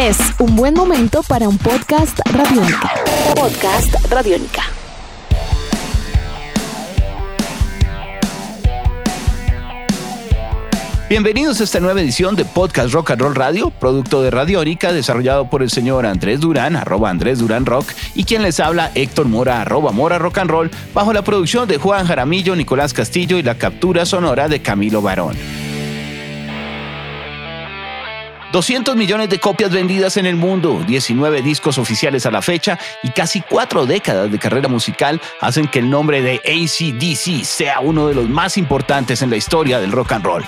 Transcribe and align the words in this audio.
Es 0.00 0.16
un 0.38 0.56
buen 0.56 0.72
momento 0.72 1.22
para 1.22 1.46
un 1.46 1.58
podcast 1.58 2.20
radiónica. 2.32 2.90
Podcast 3.36 3.94
radiónica. 4.10 4.62
Bienvenidos 11.10 11.60
a 11.60 11.64
esta 11.64 11.80
nueva 11.80 12.00
edición 12.00 12.34
de 12.34 12.46
Podcast 12.46 12.94
Rock 12.94 13.10
and 13.10 13.20
Roll 13.20 13.34
Radio, 13.34 13.68
producto 13.68 14.22
de 14.22 14.30
Radiónica, 14.30 14.94
desarrollado 14.94 15.50
por 15.50 15.62
el 15.62 15.68
señor 15.68 16.06
Andrés 16.06 16.40
Durán, 16.40 16.76
arroba 16.76 17.10
Andrés 17.10 17.40
Durán 17.40 17.66
Rock, 17.66 17.92
y 18.14 18.24
quien 18.24 18.40
les 18.40 18.58
habla 18.58 18.90
Héctor 18.94 19.26
Mora, 19.26 19.60
arroba 19.60 19.92
Mora 19.92 20.18
Rock 20.18 20.38
and 20.38 20.50
Roll, 20.50 20.70
bajo 20.94 21.12
la 21.12 21.20
producción 21.20 21.68
de 21.68 21.76
Juan 21.76 22.06
Jaramillo, 22.06 22.56
Nicolás 22.56 22.94
Castillo 22.94 23.36
y 23.36 23.42
la 23.42 23.58
captura 23.58 24.06
sonora 24.06 24.48
de 24.48 24.62
Camilo 24.62 25.02
Barón. 25.02 25.36
200 28.52 28.96
millones 28.96 29.28
de 29.28 29.38
copias 29.38 29.70
vendidas 29.70 30.16
en 30.16 30.26
el 30.26 30.34
mundo, 30.34 30.82
19 30.84 31.40
discos 31.42 31.78
oficiales 31.78 32.26
a 32.26 32.32
la 32.32 32.42
fecha 32.42 32.78
y 33.02 33.10
casi 33.10 33.42
cuatro 33.42 33.86
décadas 33.86 34.30
de 34.30 34.40
carrera 34.40 34.68
musical 34.68 35.20
hacen 35.40 35.68
que 35.68 35.78
el 35.78 35.88
nombre 35.88 36.20
de 36.20 36.40
ACDC 36.44 37.44
sea 37.44 37.78
uno 37.78 38.08
de 38.08 38.14
los 38.14 38.28
más 38.28 38.56
importantes 38.56 39.22
en 39.22 39.30
la 39.30 39.36
historia 39.36 39.78
del 39.78 39.92
rock 39.92 40.12
and 40.12 40.24
roll. 40.24 40.44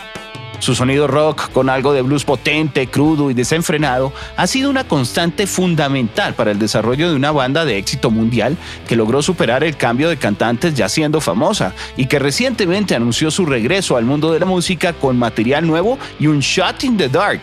Su 0.58 0.74
sonido 0.74 1.06
rock, 1.06 1.50
con 1.50 1.68
algo 1.68 1.92
de 1.92 2.02
blues 2.02 2.24
potente, 2.24 2.88
crudo 2.88 3.30
y 3.30 3.34
desenfrenado, 3.34 4.12
ha 4.36 4.46
sido 4.48 4.70
una 4.70 4.84
constante 4.84 5.46
fundamental 5.46 6.34
para 6.34 6.52
el 6.52 6.58
desarrollo 6.58 7.08
de 7.08 7.16
una 7.16 7.32
banda 7.32 7.64
de 7.64 7.78
éxito 7.78 8.10
mundial 8.10 8.56
que 8.88 8.96
logró 8.96 9.22
superar 9.22 9.62
el 9.62 9.76
cambio 9.76 10.08
de 10.08 10.16
cantantes 10.16 10.74
ya 10.74 10.88
siendo 10.88 11.20
famosa 11.20 11.72
y 11.96 12.06
que 12.06 12.18
recientemente 12.18 12.96
anunció 12.96 13.30
su 13.30 13.46
regreso 13.46 13.96
al 13.96 14.04
mundo 14.04 14.32
de 14.32 14.40
la 14.40 14.46
música 14.46 14.92
con 14.92 15.18
material 15.18 15.66
nuevo 15.66 15.98
y 16.18 16.26
un 16.28 16.40
shot 16.40 16.82
in 16.84 16.96
the 16.96 17.08
dark 17.08 17.42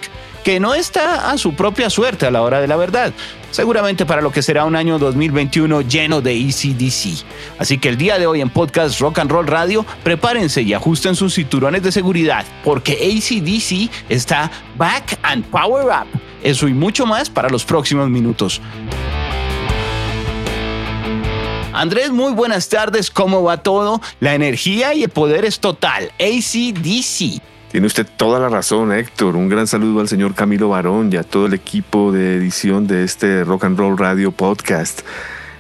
que 0.50 0.60
no 0.60 0.74
está 0.74 1.30
a 1.30 1.38
su 1.38 1.54
propia 1.54 1.92
suerte 1.92 2.26
a 2.26 2.32
la 2.32 2.42
hora 2.42 2.60
de 2.60 2.68
la 2.68 2.76
verdad, 2.76 3.14
seguramente 3.52 4.08
para 4.08 4.20
lo 4.20 4.32
que 4.32 4.42
será 4.42 4.66
un 4.66 4.76
año 4.76 4.98
2021 4.98 5.82
lleno 5.82 6.22
de 6.22 6.36
ECDC. 6.40 7.24
Así 7.60 7.78
que 7.78 7.88
el 7.88 7.98
día 7.98 8.18
de 8.18 8.26
hoy 8.26 8.42
en 8.42 8.50
Podcast 8.50 9.00
Rock 9.00 9.20
and 9.20 9.30
Roll 9.30 9.46
Radio, 9.46 9.86
prepárense 10.04 10.64
y 10.64 10.74
ajusten 10.74 11.16
sus 11.16 11.36
cinturones 11.36 11.84
de 11.84 11.92
seguridad, 11.92 12.46
porque 12.64 12.94
ACDC 12.94 13.92
está 14.10 14.50
back 14.76 15.20
and 15.22 15.46
power 15.52 15.86
up. 15.86 16.08
Eso 16.42 16.68
y 16.68 16.74
mucho 16.74 17.06
más 17.06 17.30
para 17.30 17.48
los 17.48 17.64
próximos 17.64 18.10
minutos. 18.10 18.60
Andrés, 21.74 22.10
muy 22.10 22.34
buenas 22.34 22.70
tardes, 22.70 23.12
¿cómo 23.12 23.44
va 23.44 23.62
todo? 23.62 24.02
La 24.20 24.34
energía 24.34 24.96
y 24.96 25.04
el 25.04 25.10
poder 25.10 25.46
es 25.46 25.60
total. 25.60 26.12
ACDC. 26.20 27.40
Tiene 27.72 27.86
usted 27.86 28.08
toda 28.18 28.40
la 28.40 28.50
razón, 28.50 28.92
Héctor. 28.92 29.36
Un 29.36 29.48
gran 29.48 29.68
saludo 29.68 30.00
al 30.00 30.08
señor 30.08 30.34
Camilo 30.34 30.70
Barón 30.70 31.14
y 31.14 31.18
a 31.18 31.24
todo 31.24 31.46
el 31.46 31.54
equipo 31.54 32.12
de 32.12 32.36
edición 32.36 32.88
de 32.88 33.04
este 33.04 33.44
Rock 33.44 33.66
and 33.66 33.78
Roll 33.78 33.96
Radio 33.96 34.32
Podcast. 34.32 35.02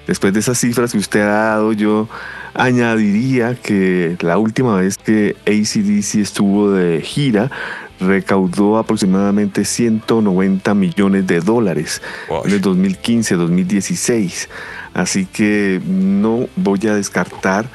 Después 0.08 0.34
de 0.34 0.40
esas 0.40 0.58
cifras 0.58 0.92
que 0.92 0.98
usted 0.98 1.22
ha 1.22 1.50
dado, 1.50 1.72
yo 1.72 2.10
añadiría 2.56 3.54
que 3.54 4.18
la 4.22 4.40
última 4.40 4.76
vez 4.78 4.98
que 4.98 5.36
ACDC 5.46 6.16
estuvo 6.16 6.72
de 6.72 7.02
gira, 7.02 7.52
recaudó 8.00 8.80
aproximadamente 8.80 9.64
190 9.64 10.74
millones 10.74 11.28
de 11.28 11.42
dólares 11.42 12.02
en 12.44 12.52
el 12.52 12.60
2015-2016. 12.60 14.48
Así 14.96 15.28
que 15.28 15.80
no 15.86 16.48
voy 16.56 16.80
a 16.88 16.96
descartar 16.96 17.70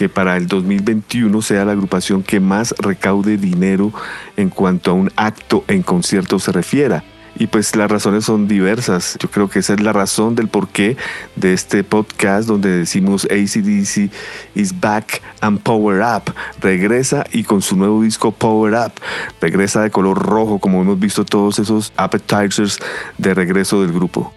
que 0.00 0.08
para 0.08 0.38
el 0.38 0.46
2021 0.46 1.42
sea 1.42 1.66
la 1.66 1.72
agrupación 1.72 2.22
que 2.22 2.40
más 2.40 2.74
recaude 2.78 3.36
dinero 3.36 3.92
en 4.38 4.48
cuanto 4.48 4.92
a 4.92 4.94
un 4.94 5.12
acto 5.14 5.62
en 5.68 5.82
concierto 5.82 6.38
se 6.38 6.52
refiera. 6.52 7.04
Y 7.36 7.48
pues 7.48 7.76
las 7.76 7.90
razones 7.90 8.24
son 8.24 8.48
diversas. 8.48 9.18
Yo 9.20 9.30
creo 9.30 9.50
que 9.50 9.58
esa 9.58 9.74
es 9.74 9.82
la 9.82 9.92
razón 9.92 10.36
del 10.36 10.48
porqué 10.48 10.96
de 11.36 11.52
este 11.52 11.84
podcast 11.84 12.48
donde 12.48 12.70
decimos 12.70 13.26
ACDC 13.26 14.10
is 14.54 14.80
back 14.80 15.20
and 15.42 15.60
power 15.60 16.00
up. 16.00 16.32
Regresa 16.62 17.26
y 17.30 17.44
con 17.44 17.60
su 17.60 17.76
nuevo 17.76 18.02
disco 18.02 18.32
Power 18.32 18.72
Up. 18.72 18.92
Regresa 19.42 19.82
de 19.82 19.90
color 19.90 20.18
rojo 20.18 20.60
como 20.60 20.80
hemos 20.80 20.98
visto 20.98 21.26
todos 21.26 21.58
esos 21.58 21.92
appetizers 21.98 22.78
de 23.18 23.34
regreso 23.34 23.82
del 23.82 23.92
grupo. 23.92 24.32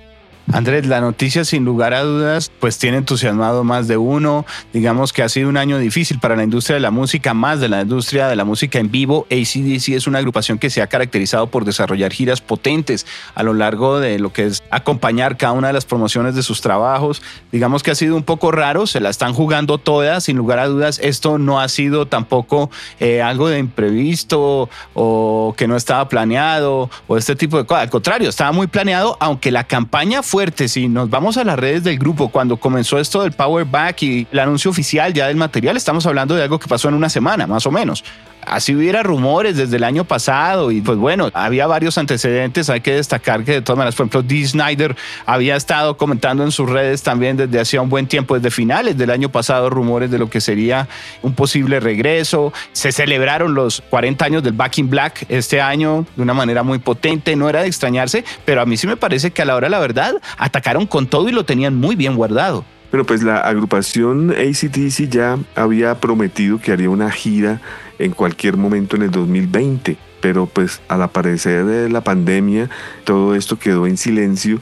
Andrés, 0.52 0.86
la 0.86 1.00
noticia 1.00 1.46
sin 1.46 1.64
lugar 1.64 1.94
a 1.94 2.04
dudas 2.04 2.52
pues 2.60 2.78
tiene 2.78 2.98
entusiasmado 2.98 3.64
más 3.64 3.88
de 3.88 3.96
uno. 3.96 4.46
Digamos 4.74 5.14
que 5.14 5.24
ha 5.24 5.30
sido 5.30 5.48
un 5.48 5.56
año 5.56 5.78
difícil 5.78 6.20
para 6.20 6.36
la 6.36 6.44
industria 6.44 6.76
de 6.76 6.82
la 6.82 6.92
música, 6.92 7.34
más 7.34 7.62
de 7.62 7.70
la 7.70 7.82
industria 7.82 8.28
de 8.28 8.36
la 8.36 8.44
música 8.44 8.78
en 8.80 8.92
vivo. 8.92 9.26
ACDC 9.32 9.90
es 9.90 10.06
una 10.06 10.20
agrupación 10.20 10.60
que 10.60 10.70
se 10.70 10.82
ha 10.82 10.88
caracterizado 10.88 11.48
por 11.48 11.64
desarrollar 11.64 12.12
giras 12.12 12.42
potentes 12.42 13.06
a 13.36 13.44
lo 13.44 13.54
largo 13.54 14.00
de 14.00 14.20
lo 14.20 14.34
que 14.34 14.46
es 14.48 14.62
acompañar 14.70 15.38
cada 15.38 15.54
una 15.54 15.68
de 15.68 15.74
las 15.74 15.86
promociones 15.86 16.36
de 16.36 16.44
sus 16.44 16.60
trabajos. 16.60 17.22
Digamos 17.52 17.82
que 17.82 17.92
ha 17.92 17.96
sido 17.96 18.16
un 18.18 18.24
poco 18.24 18.52
raro, 18.52 18.86
se 18.86 19.00
la 19.00 19.10
están 19.10 19.34
jugando 19.34 19.78
todas, 19.78 20.26
sin 20.26 20.36
lugar 20.36 20.60
a 20.60 20.68
dudas. 20.68 21.00
Esto 21.02 21.38
no 21.38 21.62
ha 21.62 21.70
sido 21.70 22.06
tampoco 22.08 22.70
eh, 23.00 23.22
algo 23.22 23.48
de 23.48 23.60
imprevisto 23.60 24.70
o 24.94 25.56
que 25.58 25.68
no 25.70 25.78
estaba 25.78 26.10
planeado 26.10 26.90
o 27.08 27.18
este 27.18 27.38
tipo 27.38 27.58
de 27.58 27.66
cosas. 27.66 27.84
Al 27.84 27.90
contrario, 27.90 28.28
estaba 28.28 28.52
muy 28.52 28.68
planeado, 28.68 29.16
aunque 29.22 29.50
la 29.50 29.64
campaña 29.64 30.22
fue 30.22 30.33
si 30.66 30.88
nos 30.88 31.12
vamos 31.12 31.38
a 31.38 31.44
las 31.44 31.60
redes 31.60 31.84
del 31.84 32.00
grupo, 32.00 32.30
cuando 32.30 32.58
comenzó 32.58 32.98
esto 32.98 33.22
del 33.22 33.34
Power 33.34 33.66
Back 33.66 34.02
y 34.02 34.28
el 34.32 34.40
anuncio 34.40 34.72
oficial 34.72 35.14
ya 35.14 35.28
del 35.28 35.38
material, 35.38 35.78
estamos 35.78 36.08
hablando 36.08 36.34
de 36.34 36.42
algo 36.42 36.58
que 36.58 36.68
pasó 36.68 36.90
en 36.90 36.96
una 36.96 37.08
semana, 37.08 37.46
más 37.46 37.68
o 37.68 37.72
menos. 37.72 38.04
Así 38.46 38.76
hubiera 38.76 39.04
rumores 39.04 39.56
desde 39.56 39.78
el 39.78 39.84
año 39.84 40.04
pasado 40.04 40.72
y 40.72 40.82
pues 40.82 40.98
bueno, 40.98 41.30
había 41.34 41.68
varios 41.68 41.98
antecedentes, 41.98 42.70
hay 42.70 42.82
que 42.82 42.96
destacar 42.96 43.44
que 43.44 43.54
de 43.54 43.62
todas 43.62 43.78
maneras, 43.78 43.96
por 43.96 44.06
ejemplo, 44.06 44.22
Dee 44.22 44.46
Snyder 44.46 44.96
había 45.26 45.56
estado 45.56 45.98
comentando 45.98 46.44
en 46.44 46.52
sus 46.52 46.70
redes 46.70 47.04
también 47.04 47.38
desde 47.38 47.60
hacía 47.60 47.82
un 47.82 47.90
buen 47.90 48.08
tiempo, 48.08 48.36
desde 48.36 48.52
finales 48.52 48.98
del 48.98 49.12
año 49.12 49.30
pasado, 49.30 49.70
rumores 49.70 50.12
de 50.12 50.20
lo 50.20 50.30
que 50.30 50.42
sería 50.42 50.88
un 51.22 51.34
posible 51.36 51.80
regreso. 51.80 52.52
Se 52.74 52.92
celebraron 52.92 53.54
los 53.54 53.82
40 53.90 54.26
años 54.26 54.44
del 54.44 54.54
Back 54.54 54.80
in 54.80 54.90
Black 54.90 55.26
este 55.30 55.62
año 55.62 56.06
de 56.16 56.22
una 56.22 56.34
manera 56.34 56.64
muy 56.64 56.80
potente, 56.80 57.36
no 57.36 57.48
era 57.48 57.62
de 57.62 57.68
extrañarse, 57.68 58.26
pero 58.46 58.62
a 58.62 58.66
mí 58.66 58.76
sí 58.76 58.88
me 58.88 58.98
parece 58.98 59.32
que 59.32 59.42
a 59.42 59.46
la 59.46 59.56
hora 59.56 59.70
la 59.70 59.80
verdad 59.80 60.16
atacaron 60.38 60.88
con 60.88 61.08
todo 61.08 61.30
y 61.30 61.32
lo 61.32 61.46
tenían 61.46 61.76
muy 61.76 61.96
bien 61.96 62.16
guardado. 62.16 62.66
Pero 62.92 63.06
pues 63.06 63.24
la 63.24 63.38
agrupación 63.38 64.32
ACTC 64.32 65.10
ya 65.10 65.40
había 65.56 66.00
prometido 66.00 66.60
que 66.60 66.72
haría 66.72 66.90
una 66.90 67.10
gira 67.10 67.60
en 67.98 68.12
cualquier 68.12 68.56
momento 68.56 68.96
en 68.96 69.02
el 69.02 69.12
2020, 69.12 69.98
pero 70.22 70.46
pues 70.46 70.80
al 70.88 71.02
aparecer 71.02 71.66
de 71.66 71.90
la 71.90 72.02
pandemia 72.02 72.70
todo 73.04 73.34
esto 73.34 73.58
quedó 73.58 73.88
en 73.88 73.98
silencio 73.98 74.60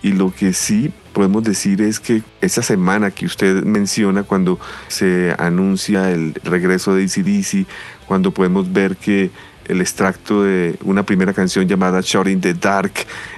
y 0.00 0.12
lo 0.12 0.32
que 0.32 0.52
sí 0.52 0.92
podemos 1.12 1.44
decir 1.44 1.82
es 1.82 2.00
que 2.00 2.22
esa 2.40 2.62
semana 2.62 3.10
que 3.10 3.26
usted 3.26 3.62
menciona 3.64 4.22
cuando 4.22 4.58
se 4.88 5.34
anuncia 5.38 6.10
el 6.10 6.34
regreso 6.44 6.94
de 6.94 7.04
ACDC, 7.04 7.66
cuando 8.06 8.32
podemos 8.32 8.72
ver 8.72 8.96
que 8.96 9.30
el 9.72 9.80
extracto 9.80 10.42
de 10.42 10.76
una 10.84 11.02
primera 11.02 11.32
canción 11.32 11.66
llamada 11.66 12.00
Shot 12.02 12.28
in 12.28 12.40
the 12.40 12.54
Dark 12.54 12.92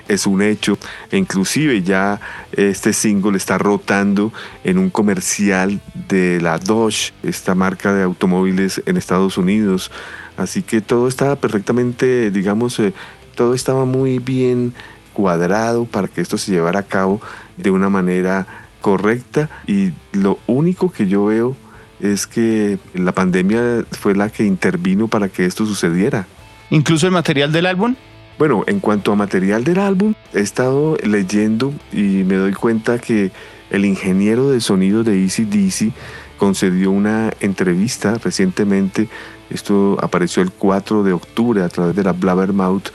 es 0.09 0.27
un 0.27 0.43
hecho 0.43 0.77
e 1.11 1.17
inclusive 1.17 1.83
ya 1.83 2.21
este 2.53 2.93
single 2.93 3.37
está 3.37 3.57
rotando 3.57 4.33
en 4.65 4.79
un 4.79 4.91
comercial 4.91 5.81
de 6.09 6.41
la 6.41 6.59
Dodge, 6.59 7.13
esta 7.23 7.55
marca 7.55 7.95
de 7.95 8.03
automóviles 8.03 8.83
en 8.85 8.97
Estados 8.97 9.39
Unidos. 9.39 9.91
Así 10.37 10.63
que 10.63 10.81
todo 10.81 11.09
estaba 11.09 11.37
perfectamente, 11.37 12.31
digamos, 12.31 12.79
eh, 12.81 12.93
todo 13.37 13.55
estaba 13.55 13.85
muy 13.85 14.19
bien 14.19 14.75
cuadrado 15.13 15.85
para 15.85 16.09
que 16.09 16.21
esto 16.21 16.37
se 16.37 16.51
llevara 16.51 16.81
a 16.81 16.85
cabo 16.85 17.21
de 17.57 17.71
una 17.71 17.89
manera 17.89 18.47
correcta 18.81 19.49
y 19.67 19.93
lo 20.13 20.39
único 20.47 20.91
que 20.91 21.07
yo 21.07 21.27
veo 21.27 21.57
es 22.01 22.27
que 22.27 22.79
la 22.95 23.13
pandemia 23.13 23.85
fue 23.93 24.15
la 24.15 24.31
que 24.31 24.45
intervino 24.45 25.09
para 25.09 25.29
que 25.29 25.47
esto 25.47 25.67
sucediera. 25.67 26.27
¿Incluso 26.71 27.07
el 27.07 27.13
material 27.13 27.53
del 27.53 27.67
álbum? 27.67 27.95
Bueno, 28.39 28.65
en 28.67 28.81
cuanto 28.81 29.13
a 29.13 29.17
material 29.17 29.63
del 29.63 29.79
álbum, 29.79 30.15
he 30.33 30.41
estado 30.41 30.97
leyendo 31.05 31.73
y 31.93 32.25
me 32.25 32.35
doy 32.35 32.53
cuenta 32.53 32.99
que 32.99 33.31
el 33.71 33.85
ingeniero 33.85 34.51
de 34.51 34.61
sonido 34.61 35.05
de 35.05 35.23
Easy 35.23 35.45
DC 35.45 35.93
concedió 36.37 36.91
una 36.91 37.33
entrevista 37.41 38.19
recientemente, 38.19 39.09
esto 39.51 39.97
apareció 40.03 40.43
el 40.43 40.51
4 40.51 41.05
de 41.05 41.13
octubre 41.13 41.63
a 41.63 41.69
través 41.69 41.95
de 41.95 42.03
la 42.03 42.13
Blabbermouth, 42.13 42.91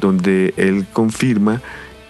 donde 0.00 0.54
él 0.56 0.86
confirma 0.92 1.62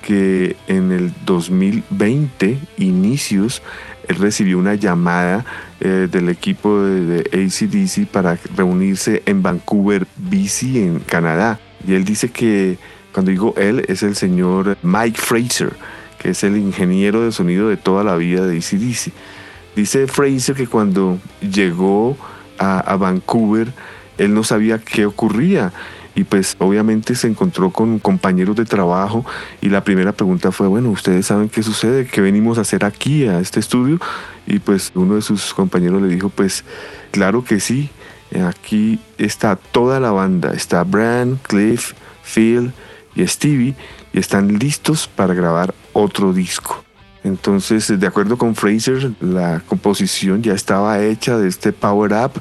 que 0.03 0.57
en 0.67 0.93
el 0.93 1.13
2020, 1.27 2.59
inicios, 2.79 3.63
él 4.11 4.17
recibió 4.17 4.59
una 4.59 4.75
llamada 4.75 5.45
eh, 5.79 6.09
del 6.11 6.31
equipo 6.31 6.83
de, 6.83 7.21
ACDC 7.33 8.09
para 8.09 8.37
reunirse 8.57 9.23
en 9.25 9.41
Vancouver, 9.41 10.05
BC, 10.17 10.63
en 10.85 10.99
Canadá. 10.99 11.61
Y 11.87 11.95
él 11.95 12.05
dice 12.05 12.31
que, 12.31 12.77
cuando 13.13 13.31
digo 13.31 13.55
él, 13.57 13.85
es 13.87 14.03
el 14.03 14.17
señor 14.17 14.77
Mike 14.83 15.21
Fraser, 15.21 15.75
que 16.19 16.31
es 16.31 16.43
el 16.43 16.57
ingeniero 16.57 17.25
de 17.25 17.31
sonido 17.31 17.69
de 17.69 17.77
toda 17.77 18.03
la 18.03 18.17
vida 18.17 18.45
de 18.49 18.59
ACDC. 18.59 19.13
Dice 19.77 20.09
Fraser 20.09 20.57
que 20.57 20.67
cuando 20.67 21.21
llegó 21.41 22.17
a 22.59 22.97
Vancouver, 22.97 23.73
él 24.19 24.35
no 24.35 24.43
sabía 24.43 24.81
qué 24.81 25.07
ocurría 25.07 25.73
y 26.15 26.25
pues 26.25 26.57
obviamente 26.59 27.15
se 27.15 27.29
encontró 27.29 27.71
con 27.71 27.99
compañeros 27.99 28.57
de 28.57 28.65
trabajo 28.65 29.25
y 29.61 29.69
la 29.69 29.85
primera 29.85 30.13
pregunta 30.13 30.53
fue, 30.53 30.69
bueno, 30.69 30.91
ustedes 30.91 31.27
saben 31.27 31.49
qué 31.49 31.63
sucede, 31.63 32.07
qué 32.07 32.21
venimos 32.21 32.59
a 32.59 32.63
hacer 32.63 32.85
aquí 32.85 33.27
a 33.27 33.39
este 33.39 33.61
estudio 33.61 33.99
y 34.47 34.59
pues 34.59 34.93
uno 34.95 35.15
de 35.15 35.23
sus 35.23 35.55
compañeros 35.55 36.03
le 36.03 36.09
dijo, 36.09 36.29
pues 36.29 36.65
claro 37.11 37.45
que 37.45 37.61
sí, 37.61 37.91
aquí 38.47 38.99
está 39.19 39.57
toda 39.57 40.01
la 40.01 40.11
banda, 40.11 40.53
está 40.53 40.83
Brian, 40.85 41.39
Cliff, 41.43 41.93
Phil 42.23 42.73
y 43.15 43.27
Stevie 43.27 43.75
y 44.13 44.19
están 44.19 44.59
listos 44.59 45.09
para 45.09 45.35
grabar 45.35 45.75
otro 45.93 46.33
disco. 46.33 46.85
Entonces, 47.23 48.01
de 48.01 48.07
acuerdo 48.07 48.39
con 48.39 48.55
Fraser, 48.55 49.13
la 49.21 49.61
composición 49.67 50.43
ya 50.43 50.55
estaba 50.55 51.03
hecha 51.03 51.37
de 51.39 51.49
este 51.49 51.73
Power 51.73 52.13
Up 52.13 52.41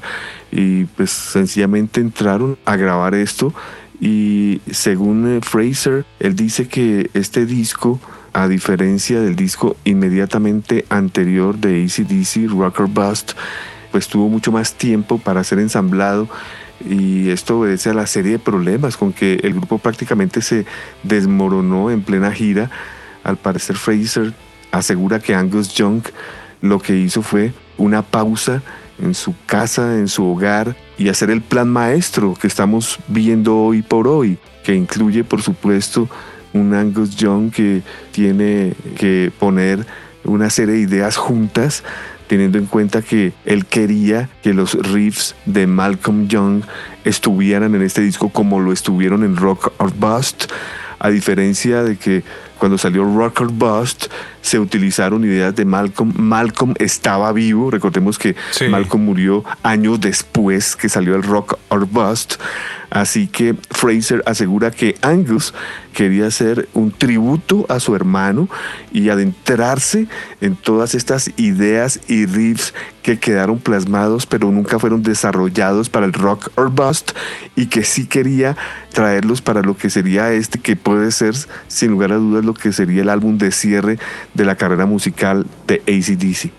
y 0.51 0.85
pues 0.85 1.11
sencillamente 1.11 1.99
entraron 1.99 2.57
a 2.65 2.77
grabar 2.77 3.13
esto 3.13 3.53
y 3.99 4.61
según 4.71 5.27
eh, 5.27 5.39
Fraser, 5.41 6.05
él 6.19 6.35
dice 6.35 6.67
que 6.67 7.09
este 7.13 7.45
disco, 7.45 7.99
a 8.31 8.47
diferencia 8.47 9.19
del 9.19 9.35
disco 9.35 9.75
inmediatamente 9.83 10.85
anterior 10.89 11.57
de 11.57 11.83
ACDC, 11.83 12.49
Rocker 12.49 12.85
Bust, 12.85 13.33
pues 13.91 14.07
tuvo 14.07 14.29
mucho 14.29 14.51
más 14.51 14.73
tiempo 14.73 15.17
para 15.17 15.43
ser 15.43 15.59
ensamblado 15.59 16.29
y 16.87 17.29
esto 17.29 17.59
obedece 17.59 17.89
a 17.89 17.93
la 17.93 18.07
serie 18.07 18.33
de 18.33 18.39
problemas 18.39 18.95
con 18.95 19.11
que 19.11 19.35
el 19.43 19.53
grupo 19.53 19.79
prácticamente 19.79 20.41
se 20.41 20.65
desmoronó 21.03 21.91
en 21.91 22.01
plena 22.01 22.31
gira. 22.31 22.69
Al 23.25 23.35
parecer 23.35 23.75
Fraser 23.75 24.33
asegura 24.71 25.19
que 25.19 25.35
Angus 25.35 25.73
Young 25.73 26.01
lo 26.61 26.79
que 26.79 26.95
hizo 26.95 27.21
fue 27.21 27.53
una 27.77 28.01
pausa 28.01 28.61
en 29.01 29.13
su 29.13 29.33
casa, 29.45 29.95
en 29.95 30.07
su 30.07 30.25
hogar 30.25 30.75
y 30.97 31.09
hacer 31.09 31.29
el 31.29 31.41
plan 31.41 31.69
maestro 31.69 32.33
que 32.33 32.47
estamos 32.47 32.99
viendo 33.07 33.57
hoy 33.57 33.81
por 33.81 34.07
hoy, 34.07 34.37
que 34.63 34.75
incluye 34.75 35.23
por 35.23 35.41
supuesto 35.41 36.09
un 36.53 36.73
Angus 36.73 37.15
Young 37.15 37.51
que 37.51 37.81
tiene 38.11 38.73
que 38.97 39.31
poner 39.39 39.85
una 40.23 40.49
serie 40.49 40.75
de 40.75 40.81
ideas 40.81 41.15
juntas 41.15 41.83
teniendo 42.27 42.59
en 42.59 42.67
cuenta 42.67 43.01
que 43.01 43.33
él 43.45 43.65
quería 43.65 44.29
que 44.43 44.53
los 44.53 44.73
riffs 44.75 45.35
de 45.45 45.65
Malcolm 45.65 46.27
Young 46.27 46.61
estuvieran 47.03 47.73
en 47.73 47.81
este 47.81 48.01
disco 48.01 48.29
como 48.29 48.59
lo 48.59 48.71
estuvieron 48.71 49.23
en 49.23 49.35
Rock 49.35 49.73
or 49.77 49.91
Bust, 49.95 50.51
a 50.99 51.09
diferencia 51.09 51.83
de 51.83 51.97
que 51.97 52.23
cuando 52.57 52.77
salió 52.77 53.03
Rock 53.03 53.41
or 53.41 53.51
Bust 53.51 54.07
se 54.41 54.59
utilizaron 54.59 55.23
ideas 55.23 55.55
de 55.55 55.65
Malcolm. 55.65 56.13
Malcolm 56.17 56.73
estaba 56.77 57.31
vivo, 57.31 57.71
recordemos 57.71 58.19
que 58.19 58.35
Malcolm 58.69 59.03
murió 59.03 59.43
años 59.63 59.99
después 59.99 60.75
que 60.75 60.89
salió 60.89 61.15
el 61.15 61.23
Rock 61.23 61.57
or 61.69 61.85
Bust. 61.85 62.35
Así 62.89 63.27
que 63.27 63.55
Fraser 63.69 64.23
asegura 64.25 64.71
que 64.71 64.95
Angus 65.01 65.53
quería 65.93 66.27
hacer 66.27 66.67
un 66.73 66.91
tributo 66.91 67.65
a 67.69 67.79
su 67.79 67.95
hermano 67.95 68.49
y 68.91 69.09
adentrarse 69.09 70.07
en 70.41 70.55
todas 70.55 70.95
estas 70.95 71.31
ideas 71.37 71.99
y 72.07 72.25
riffs 72.25 72.73
que 73.03 73.19
quedaron 73.19 73.59
plasmados 73.59 74.25
pero 74.25 74.51
nunca 74.51 74.79
fueron 74.79 75.03
desarrollados 75.03 75.89
para 75.89 76.05
el 76.05 76.13
rock 76.13 76.51
or 76.55 76.69
bust 76.69 77.11
y 77.55 77.67
que 77.67 77.83
sí 77.83 78.07
quería 78.07 78.55
traerlos 78.93 79.41
para 79.41 79.61
lo 79.61 79.77
que 79.77 79.89
sería 79.89 80.31
este 80.31 80.59
que 80.59 80.75
puede 80.75 81.11
ser 81.11 81.35
sin 81.67 81.91
lugar 81.91 82.11
a 82.11 82.15
dudas 82.15 82.45
lo 82.45 82.53
que 82.53 82.71
sería 82.71 83.01
el 83.01 83.09
álbum 83.09 83.37
de 83.37 83.51
cierre 83.51 83.99
de 84.33 84.45
la 84.45 84.55
carrera 84.55 84.85
musical 84.85 85.45
de 85.67 85.81
ACDC 85.87 86.58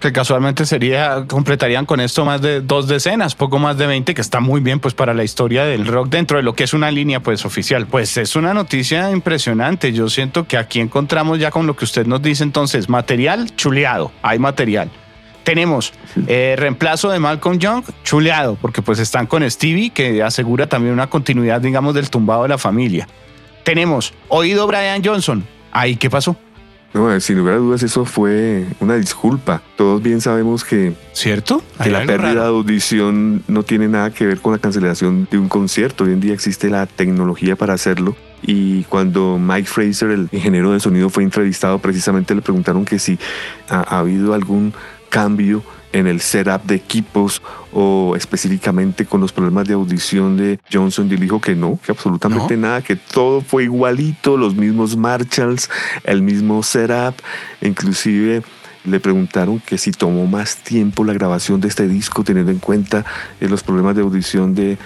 que 0.00 0.12
casualmente 0.12 0.64
sería, 0.64 1.24
completarían 1.26 1.84
con 1.84 2.00
esto 2.00 2.24
más 2.24 2.40
de 2.40 2.60
dos 2.60 2.86
decenas, 2.86 3.34
poco 3.34 3.58
más 3.58 3.76
de 3.78 3.86
20, 3.86 4.14
que 4.14 4.20
está 4.20 4.40
muy 4.40 4.60
bien 4.60 4.78
pues 4.78 4.94
para 4.94 5.12
la 5.12 5.24
historia 5.24 5.64
del 5.64 5.86
rock 5.86 6.08
dentro 6.08 6.36
de 6.36 6.44
lo 6.44 6.54
que 6.54 6.64
es 6.64 6.72
una 6.72 6.90
línea 6.90 7.20
pues 7.20 7.44
oficial. 7.44 7.86
Pues 7.86 8.16
es 8.16 8.36
una 8.36 8.54
noticia 8.54 9.10
impresionante. 9.10 9.92
Yo 9.92 10.08
siento 10.08 10.46
que 10.46 10.56
aquí 10.56 10.80
encontramos 10.80 11.38
ya 11.38 11.50
con 11.50 11.66
lo 11.66 11.74
que 11.74 11.84
usted 11.84 12.06
nos 12.06 12.22
dice 12.22 12.44
entonces, 12.44 12.88
material 12.88 13.54
chuleado, 13.56 14.12
hay 14.22 14.38
material. 14.38 14.90
Tenemos 15.42 15.92
eh, 16.26 16.54
reemplazo 16.58 17.08
de 17.10 17.18
Malcolm 17.18 17.58
Young, 17.58 17.82
chuleado, 18.04 18.56
porque 18.60 18.82
pues 18.82 18.98
están 18.98 19.26
con 19.26 19.48
Stevie, 19.50 19.90
que 19.90 20.22
asegura 20.22 20.68
también 20.68 20.92
una 20.92 21.08
continuidad, 21.08 21.60
digamos, 21.60 21.94
del 21.94 22.10
tumbado 22.10 22.42
de 22.42 22.50
la 22.50 22.58
familia. 22.58 23.08
Tenemos 23.64 24.12
oído 24.28 24.66
Brian 24.66 25.02
Johnson. 25.02 25.44
Ahí, 25.72 25.96
¿qué 25.96 26.10
pasó? 26.10 26.36
No, 26.94 27.20
sin 27.20 27.38
lugar 27.38 27.54
a 27.54 27.58
dudas 27.58 27.82
eso 27.82 28.04
fue 28.04 28.66
una 28.80 28.96
disculpa. 28.96 29.62
Todos 29.76 30.02
bien 30.02 30.20
sabemos 30.20 30.64
que, 30.64 30.94
¿cierto? 31.12 31.62
Que 31.82 31.90
la 31.90 32.04
pérdida 32.06 32.42
de 32.42 32.48
audición 32.48 33.42
no 33.46 33.62
tiene 33.62 33.88
nada 33.88 34.10
que 34.10 34.26
ver 34.26 34.40
con 34.40 34.52
la 34.52 34.58
cancelación 34.58 35.28
de 35.30 35.38
un 35.38 35.48
concierto. 35.48 36.04
Hoy 36.04 36.12
en 36.12 36.20
día 36.20 36.32
existe 36.32 36.70
la 36.70 36.86
tecnología 36.86 37.56
para 37.56 37.74
hacerlo. 37.74 38.16
Y 38.42 38.84
cuando 38.84 39.38
Mike 39.38 39.68
Fraser, 39.68 40.10
el 40.10 40.28
ingeniero 40.32 40.72
de 40.72 40.80
sonido, 40.80 41.10
fue 41.10 41.24
entrevistado, 41.24 41.78
precisamente 41.78 42.34
le 42.34 42.40
preguntaron 42.40 42.84
que 42.84 42.98
si 42.98 43.18
ha 43.68 43.98
habido 43.98 44.32
algún 44.32 44.72
cambio 45.10 45.62
en 45.92 46.06
el 46.06 46.20
setup 46.20 46.64
de 46.64 46.74
equipos 46.74 47.42
o 47.72 48.14
específicamente 48.16 49.06
con 49.06 49.20
los 49.20 49.32
problemas 49.32 49.66
de 49.68 49.74
audición 49.74 50.36
de 50.36 50.58
Johnson, 50.72 51.10
y 51.10 51.16
dijo 51.16 51.40
que 51.40 51.54
no, 51.54 51.78
que 51.84 51.92
absolutamente 51.92 52.56
nada, 52.56 52.82
que 52.82 52.96
todo 52.96 53.40
fue 53.40 53.64
igualito, 53.64 54.36
los 54.36 54.54
mismos 54.54 54.96
Marshalls, 54.96 55.70
el 56.04 56.22
mismo 56.22 56.62
setup, 56.62 57.14
inclusive 57.60 58.42
le 58.84 59.00
preguntaron 59.00 59.60
que 59.60 59.76
si 59.76 59.92
tomó 59.92 60.26
más 60.26 60.56
tiempo 60.56 61.04
la 61.04 61.12
grabación 61.12 61.60
de 61.60 61.68
este 61.68 61.88
disco 61.88 62.24
teniendo 62.24 62.50
en 62.50 62.58
cuenta 62.58 63.04
eh, 63.40 63.48
los 63.48 63.62
problemas 63.62 63.94
de 63.96 64.02
audición 64.02 64.54
de, 64.54 64.78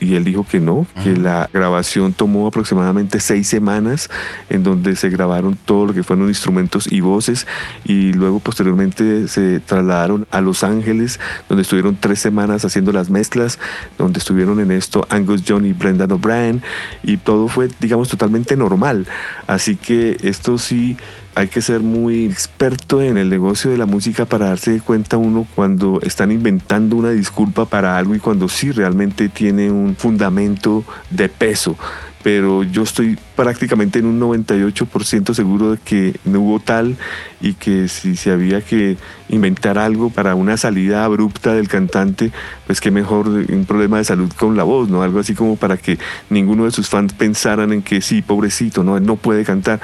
y, 0.00 0.14
él 0.14 0.24
dijo 0.24 0.46
que 0.48 0.60
no, 0.60 0.86
que 1.02 1.16
la 1.16 1.48
grabación 1.52 2.12
tomó 2.12 2.46
aproximadamente 2.46 3.18
seis 3.20 3.48
semanas 3.48 4.10
en 4.50 4.62
donde 4.62 4.94
se 4.96 5.08
grabaron 5.08 5.56
todo 5.64 5.86
lo 5.86 5.94
que 5.94 6.02
fueron 6.02 6.28
instrumentos 6.28 6.90
y 6.90 7.00
voces 7.00 7.46
y 7.84 8.12
luego 8.12 8.40
posteriormente 8.40 9.28
se 9.28 9.60
trasladaron 9.60 10.26
a 10.30 10.40
Los 10.40 10.64
Ángeles 10.64 11.18
donde 11.48 11.62
estuvieron 11.62 11.96
tres 11.98 12.20
semanas 12.20 12.64
haciendo 12.64 12.92
las 12.92 13.10
mezclas, 13.10 13.58
donde 13.98 14.18
estuvieron 14.18 14.60
en 14.60 14.70
esto 14.70 15.06
Angus 15.08 15.42
John 15.46 15.64
y 15.64 15.72
Brendan 15.72 16.12
O'Brien 16.12 16.62
y 17.02 17.16
todo 17.16 17.48
fue 17.48 17.68
digamos 17.80 18.08
totalmente 18.08 18.56
normal. 18.56 19.06
Así 19.46 19.76
que 19.76 20.16
esto 20.22 20.58
sí 20.58 20.96
hay 21.34 21.48
que 21.48 21.62
ser 21.62 21.80
muy 21.80 22.26
experto 22.26 23.00
en 23.00 23.16
el 23.16 23.30
negocio 23.30 23.70
de 23.70 23.78
la 23.78 23.86
música 23.86 24.26
para 24.26 24.48
darse 24.48 24.80
cuenta 24.80 25.16
uno 25.16 25.46
cuando 25.54 26.00
están 26.02 26.30
inventando 26.30 26.96
una 26.96 27.10
disculpa 27.10 27.64
para 27.64 27.96
algo 27.96 28.14
y 28.14 28.18
cuando 28.18 28.48
sí 28.48 28.70
realmente 28.70 29.28
tiene 29.28 29.70
un 29.70 29.96
fundamento 29.96 30.84
de 31.10 31.28
peso 31.28 31.76
pero 32.22 32.62
yo 32.62 32.82
estoy 32.82 33.18
prácticamente 33.36 33.98
en 33.98 34.06
un 34.06 34.20
98% 34.20 35.34
seguro 35.34 35.72
de 35.72 35.78
que 35.78 36.16
no 36.24 36.40
hubo 36.40 36.60
tal 36.60 36.96
y 37.40 37.54
que 37.54 37.88
si 37.88 38.16
se 38.16 38.30
había 38.30 38.60
que 38.60 38.96
inventar 39.28 39.78
algo 39.78 40.10
para 40.10 40.34
una 40.34 40.56
salida 40.56 41.04
abrupta 41.04 41.54
del 41.54 41.68
cantante, 41.68 42.30
pues 42.66 42.80
qué 42.80 42.90
mejor 42.90 43.28
un 43.28 43.64
problema 43.66 43.98
de 43.98 44.04
salud 44.04 44.30
con 44.36 44.56
la 44.56 44.62
voz, 44.62 44.88
¿no? 44.88 45.02
Algo 45.02 45.20
así 45.20 45.34
como 45.34 45.56
para 45.56 45.76
que 45.76 45.98
ninguno 46.30 46.64
de 46.64 46.70
sus 46.70 46.88
fans 46.88 47.12
pensaran 47.12 47.72
en 47.72 47.82
que 47.82 48.00
sí, 48.00 48.22
pobrecito, 48.22 48.84
no, 48.84 48.96
él 48.96 49.04
no 49.04 49.16
puede 49.16 49.44
cantar. 49.44 49.80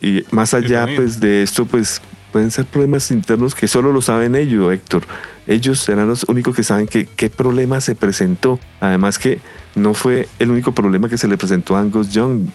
Y 0.00 0.24
más 0.30 0.54
allá 0.54 0.86
pues 0.96 1.20
de 1.20 1.42
esto, 1.42 1.66
pues 1.66 2.00
pueden 2.32 2.50
ser 2.50 2.64
problemas 2.64 3.10
internos 3.10 3.54
que 3.54 3.68
solo 3.68 3.92
lo 3.92 4.00
saben 4.00 4.34
ellos, 4.34 4.72
Héctor. 4.72 5.04
Ellos 5.46 5.80
serán 5.80 6.08
los 6.08 6.24
únicos 6.24 6.56
que 6.56 6.62
saben 6.62 6.88
que, 6.88 7.06
qué 7.06 7.28
problema 7.28 7.80
se 7.80 7.94
presentó. 7.94 8.58
Además 8.80 9.18
que 9.18 9.40
no 9.74 9.94
fue 9.94 10.28
el 10.38 10.50
único 10.50 10.72
problema 10.72 11.08
que 11.08 11.18
se 11.18 11.28
le 11.28 11.36
presentó 11.36 11.76
a 11.76 11.80
Angus 11.80 12.12
Young, 12.12 12.46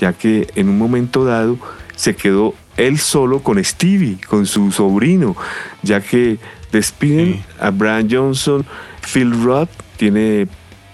ya 0.00 0.12
que 0.12 0.48
en 0.56 0.68
un 0.68 0.78
momento 0.78 1.24
dado 1.24 1.58
se 1.94 2.16
quedó 2.16 2.54
él 2.76 2.98
solo 2.98 3.42
con 3.42 3.62
Stevie, 3.62 4.18
con 4.26 4.46
su 4.46 4.72
sobrino, 4.72 5.36
ya 5.82 6.00
que 6.00 6.38
despiden 6.72 7.42
a 7.58 7.70
Brian 7.70 8.08
Johnson, 8.10 8.64
Phil 9.12 9.42
Roth 9.42 9.70
tiene 9.96 10.48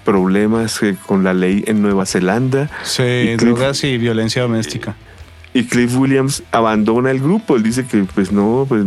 problemas 0.05 0.83
eh, 0.83 0.97
con 1.07 1.25
la 1.25 1.33
ley 1.33 1.64
en 1.66 1.81
Nueva 1.83 2.07
Zelanda. 2.07 2.71
Sí, 2.83 3.35
drogas 3.37 3.83
y 3.85 3.99
violencia 3.99 4.43
doméstica 4.43 4.97
y 5.56 5.64
Cliff 5.64 5.96
Williams 5.96 6.42
abandona 6.52 7.10
el 7.10 7.18
grupo. 7.18 7.56
Él 7.56 7.62
dice 7.62 7.86
que 7.86 8.04
pues 8.14 8.30
no, 8.30 8.66
pues 8.68 8.84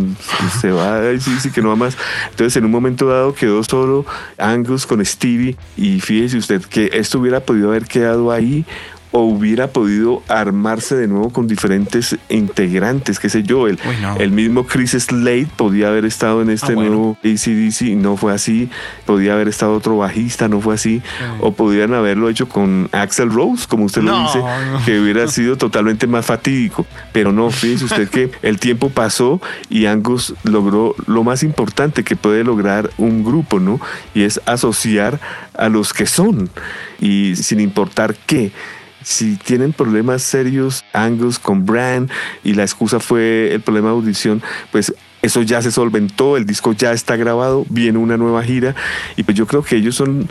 se 0.62 0.70
va, 0.72 1.12
y 1.12 1.16
dice 1.16 1.52
que 1.52 1.64
no 1.64 1.70
va 1.70 1.76
más. 1.76 1.98
Entonces 2.30 2.56
en 2.58 2.66
un 2.66 2.72
momento 2.72 3.08
dado 3.08 3.34
quedó 3.34 3.64
solo 3.64 4.06
Angus 4.38 4.86
con 4.86 5.04
Stevie 5.04 5.58
y 5.76 6.00
fíjese 6.00 6.38
usted 6.38 6.62
que 6.62 6.92
esto 6.94 7.20
hubiera 7.20 7.40
podido 7.40 7.70
haber 7.70 7.86
quedado 7.86 8.32
ahí 8.32 8.66
o 9.12 9.22
hubiera 9.22 9.68
podido 9.68 10.22
armarse 10.28 10.96
de 10.96 11.08
nuevo 11.08 11.32
con 11.32 11.48
diferentes 11.48 12.18
integrantes, 12.30 13.20
qué 13.20 13.30
sé 13.30 13.44
yo, 13.44 13.68
el, 13.68 13.80
el 14.20 14.32
mismo 14.32 14.66
Chris 14.66 14.92
Slade 14.92 15.48
podía 15.56 15.88
haber 15.88 16.06
estado 16.06 16.42
en 16.42 16.50
este 16.50 16.74
ah, 16.74 16.76
nuevo 16.76 17.18
ACDC 17.24 17.96
no 17.96 18.18
fue 18.18 18.34
así, 18.34 18.70
podía 19.06 19.34
haber 19.34 19.48
estado 19.48 19.74
otro 19.74 19.98
bajista, 19.98 20.48
no 20.48 20.62
fue 20.62 20.76
así, 20.76 21.02
o 21.40 21.54
podían 21.54 21.94
haberlo 21.94 22.30
hecho 22.30 22.48
con 22.48 22.90
Axel 22.92 23.32
Rose, 23.32 23.66
como 23.68 23.86
usted 23.86 24.04
lo 24.04 24.20
dice, 24.22 24.42
que 24.86 25.00
hubiera 25.00 25.28
sido 25.28 25.58
totalmente 25.58 26.08
más 26.08 26.26
fatídico, 26.26 26.86
pero 27.12 27.32
no, 27.32 27.50
fíjese 27.50 27.86
usted 27.86 28.10
que 28.10 28.32
el 28.42 28.60
tiempo 28.60 28.90
pasó 28.90 29.42
y 29.70 29.86
Angus 29.86 30.36
logró 30.44 30.96
lo 31.08 31.24
más 31.24 31.44
importante 31.44 32.04
que 32.04 32.16
puede 32.16 32.44
lograr 32.44 32.90
un 32.98 33.24
grupo, 33.24 33.60
¿no? 33.60 33.80
Y 34.14 34.24
es 34.24 34.42
asociar 34.46 35.20
a 35.54 35.70
los 35.70 35.94
que 35.94 36.06
son. 36.06 36.50
Y 37.00 37.36
sin 37.36 37.60
importar 37.60 38.16
qué 38.26 38.52
si 39.04 39.38
tienen 39.38 39.74
problemas 39.74 40.22
serios 40.22 40.84
Angus 40.94 41.40
con 41.40 41.66
Brand 41.66 42.10
y 42.44 42.54
la 42.54 42.64
excusa 42.64 43.00
fue 43.00 43.54
el 43.54 43.62
problema 43.62 43.90
de 43.90 43.96
audición, 43.96 44.42
pues 44.72 44.94
eso 45.22 45.42
ya 45.42 45.62
se 45.62 45.72
solventó, 45.72 46.38
el 46.38 46.46
disco 46.46 46.74
ya 46.74 46.92
está 46.92 47.16
grabado, 47.16 47.66
viene 47.70 47.98
una 47.98 48.18
nueva 48.18 48.44
gira 48.44 48.76
y 49.16 49.24
pues 49.24 49.38
yo 49.38 49.48
creo 49.48 49.64
que 49.64 49.76
ellos 49.76 49.96
son 49.96 50.30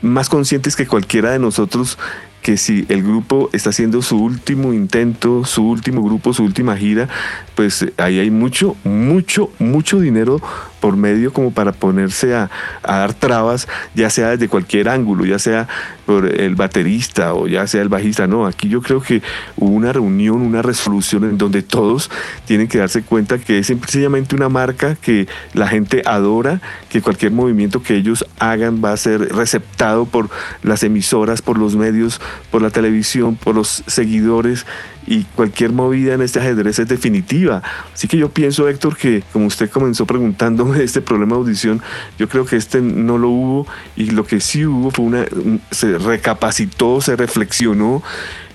más 0.00 0.28
conscientes 0.28 0.74
que 0.76 0.86
cualquiera 0.86 1.30
de 1.30 1.38
nosotros 1.38 1.98
que 2.42 2.56
si 2.56 2.84
el 2.88 3.02
grupo 3.04 3.48
está 3.52 3.70
haciendo 3.70 4.02
su 4.02 4.18
último 4.18 4.72
intento, 4.72 5.44
su 5.44 5.64
último 5.64 6.02
grupo, 6.02 6.34
su 6.34 6.42
última 6.42 6.76
gira, 6.76 7.08
pues 7.54 7.86
ahí 7.98 8.18
hay 8.18 8.30
mucho, 8.30 8.76
mucho, 8.82 9.50
mucho 9.60 10.00
dinero 10.00 10.40
por 10.82 10.96
medio 10.96 11.32
como 11.32 11.52
para 11.52 11.70
ponerse 11.70 12.34
a, 12.34 12.50
dar 12.82 13.14
trabas, 13.14 13.68
ya 13.94 14.10
sea 14.10 14.30
desde 14.30 14.48
cualquier 14.48 14.88
ángulo, 14.88 15.24
ya 15.24 15.38
sea 15.38 15.68
por 16.06 16.26
el 16.26 16.56
baterista 16.56 17.34
o 17.34 17.46
ya 17.46 17.68
sea 17.68 17.82
el 17.82 17.88
bajista. 17.88 18.26
No, 18.26 18.46
aquí 18.46 18.68
yo 18.68 18.82
creo 18.82 19.00
que 19.00 19.22
hubo 19.56 19.70
una 19.70 19.92
reunión, 19.92 20.42
una 20.42 20.60
resolución 20.60 21.22
en 21.22 21.38
donde 21.38 21.62
todos 21.62 22.10
tienen 22.46 22.66
que 22.66 22.78
darse 22.78 23.02
cuenta 23.02 23.38
que 23.38 23.60
es 23.60 23.68
sencillamente 23.68 24.34
una 24.34 24.48
marca 24.48 24.96
que 24.96 25.28
la 25.54 25.68
gente 25.68 26.02
adora, 26.04 26.60
que 26.88 27.00
cualquier 27.00 27.30
movimiento 27.30 27.80
que 27.80 27.94
ellos 27.94 28.26
hagan 28.40 28.82
va 28.84 28.90
a 28.90 28.96
ser 28.96 29.32
receptado 29.32 30.06
por 30.06 30.30
las 30.64 30.82
emisoras, 30.82 31.42
por 31.42 31.58
los 31.58 31.76
medios, 31.76 32.20
por 32.50 32.60
la 32.60 32.70
televisión, 32.70 33.36
por 33.36 33.54
los 33.54 33.84
seguidores 33.86 34.66
y 35.06 35.24
cualquier 35.24 35.72
movida 35.72 36.14
en 36.14 36.22
este 36.22 36.40
ajedrez 36.40 36.78
es 36.78 36.88
definitiva. 36.88 37.62
Así 37.92 38.08
que 38.08 38.16
yo 38.16 38.30
pienso, 38.30 38.68
Héctor, 38.68 38.96
que 38.96 39.22
como 39.32 39.46
usted 39.46 39.70
comenzó 39.70 40.06
preguntándome 40.06 40.71
este 40.80 41.00
problema 41.00 41.34
de 41.34 41.40
audición, 41.40 41.82
yo 42.18 42.28
creo 42.28 42.44
que 42.44 42.56
este 42.56 42.80
no 42.80 43.18
lo 43.18 43.28
hubo 43.28 43.66
y 43.96 44.10
lo 44.10 44.24
que 44.24 44.40
sí 44.40 44.64
hubo 44.64 44.90
fue 44.90 45.04
una, 45.04 45.24
se 45.70 45.98
recapacitó, 45.98 47.00
se 47.00 47.16
reflexionó 47.16 48.02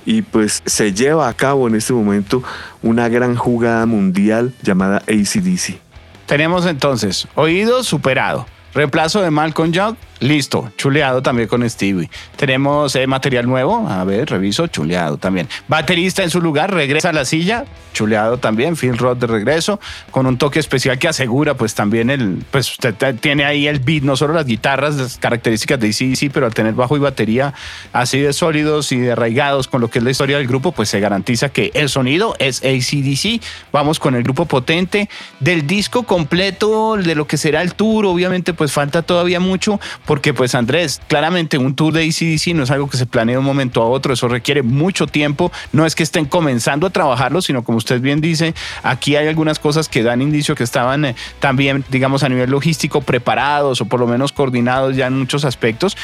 y 0.05 0.21
pues 0.21 0.63
se 0.65 0.93
lleva 0.93 1.27
a 1.27 1.33
cabo 1.33 1.67
en 1.67 1.75
este 1.75 1.93
momento 1.93 2.41
una 2.81 3.09
gran 3.09 3.35
jugada 3.35 3.85
mundial 3.85 4.53
llamada 4.63 4.97
ACDC. 5.07 5.79
Tenemos 6.25 6.65
entonces 6.65 7.27
oído 7.35 7.83
superado, 7.83 8.45
reemplazo 8.73 9.21
de 9.21 9.31
Malcolm 9.31 9.71
Young 9.71 9.95
Listo, 10.19 10.71
chuleado 10.77 11.21
también 11.21 11.47
con 11.47 11.67
Stevie. 11.69 12.09
Tenemos 12.35 12.95
eh, 12.95 13.05
material 13.05 13.45
nuevo, 13.45 13.87
a 13.87 14.03
ver, 14.03 14.29
reviso, 14.29 14.67
chuleado 14.67 15.17
también. 15.17 15.47
Baterista 15.67 16.23
en 16.23 16.29
su 16.29 16.41
lugar, 16.41 16.73
regresa 16.73 17.09
a 17.09 17.13
la 17.13 17.25
silla, 17.25 17.65
chuleado 17.93 18.37
también, 18.37 18.75
Phil 18.75 18.97
Roth 18.97 19.19
de 19.19 19.27
regreso, 19.27 19.79
con 20.11 20.25
un 20.25 20.37
toque 20.37 20.59
especial 20.59 20.97
que 20.97 21.07
asegura 21.07 21.55
pues 21.55 21.75
también 21.75 22.09
el, 22.09 22.43
pues 22.51 22.71
usted 22.71 22.95
tiene 23.19 23.45
ahí 23.45 23.67
el 23.67 23.79
beat, 23.79 24.03
no 24.03 24.15
solo 24.15 24.33
las 24.33 24.45
guitarras, 24.45 24.95
las 24.95 25.17
características 25.17 25.79
de 25.79 25.93
sí, 25.93 26.29
pero 26.29 26.45
al 26.45 26.53
tener 26.53 26.73
bajo 26.73 26.95
y 26.95 26.99
batería 26.99 27.53
así 27.93 28.19
de 28.19 28.33
sólidos 28.33 28.91
y 28.91 28.99
de 28.99 29.11
arraigados 29.11 29.67
con 29.67 29.81
lo 29.81 29.89
que 29.89 29.99
es 29.99 30.03
la 30.03 30.11
historia 30.11 30.37
del 30.37 30.47
grupo, 30.47 30.71
pues 30.71 30.89
se 30.89 30.99
garantiza 30.99 31.49
que 31.49 31.71
el 31.73 31.89
sonido 31.89 32.35
es 32.39 32.61
ACDC. 32.63 33.41
Vamos 33.71 33.99
con 33.99 34.15
el 34.15 34.23
grupo 34.23 34.45
potente 34.45 35.09
del 35.39 35.65
disco 35.65 36.03
completo, 36.03 36.97
de 36.97 37.15
lo 37.15 37.27
que 37.27 37.37
será 37.37 37.61
el 37.61 37.73
tour, 37.73 38.05
obviamente 38.05 38.53
pues 38.53 38.71
falta 38.71 39.01
todavía 39.01 39.39
mucho 39.39 39.79
porque 40.07 40.33
pues 40.33 40.55
Andrés, 40.55 41.01
claramente 41.07 41.59
un 41.59 41.75
tour 41.75 41.93
de 41.93 42.03
ACDC 42.03 42.55
no 42.55 42.63
es 42.63 42.71
algo 42.71 42.89
que 42.89 42.97
se 42.97 43.05
planee 43.05 43.35
de 43.35 43.39
un 43.39 43.45
momento 43.45 43.83
a 43.83 43.85
otro, 43.85 44.13
eso 44.13 44.27
requiere 44.27 44.63
mucho 44.63 45.05
tiempo, 45.05 45.51
no 45.73 45.85
es 45.85 45.93
que 45.93 46.01
estén 46.01 46.25
comenzando 46.25 46.87
a 46.87 46.89
trabajarlo, 46.89 47.41
sino 47.41 47.63
como 47.63 47.77
usted 47.77 47.99
bien 47.99 48.21
dice, 48.21 48.55
aquí 48.83 49.17
hay 49.17 49.27
algunas 49.27 49.59
cosas 49.59 49.89
que 49.89 50.01
dan 50.01 50.21
indicio 50.21 50.55
que 50.55 50.63
estaban 50.63 51.05
eh, 51.05 51.15
también, 51.39 51.83
digamos, 51.89 52.23
a 52.23 52.29
nivel 52.29 52.49
logístico 52.49 53.01
preparados 53.01 53.81
o 53.81 53.85
por 53.85 53.99
lo 53.99 54.07
menos 54.07 54.31
coordinados 54.31 54.95
ya 54.95 55.07
en 55.07 55.19
muchos 55.19 55.43
aspectos, 55.43 55.97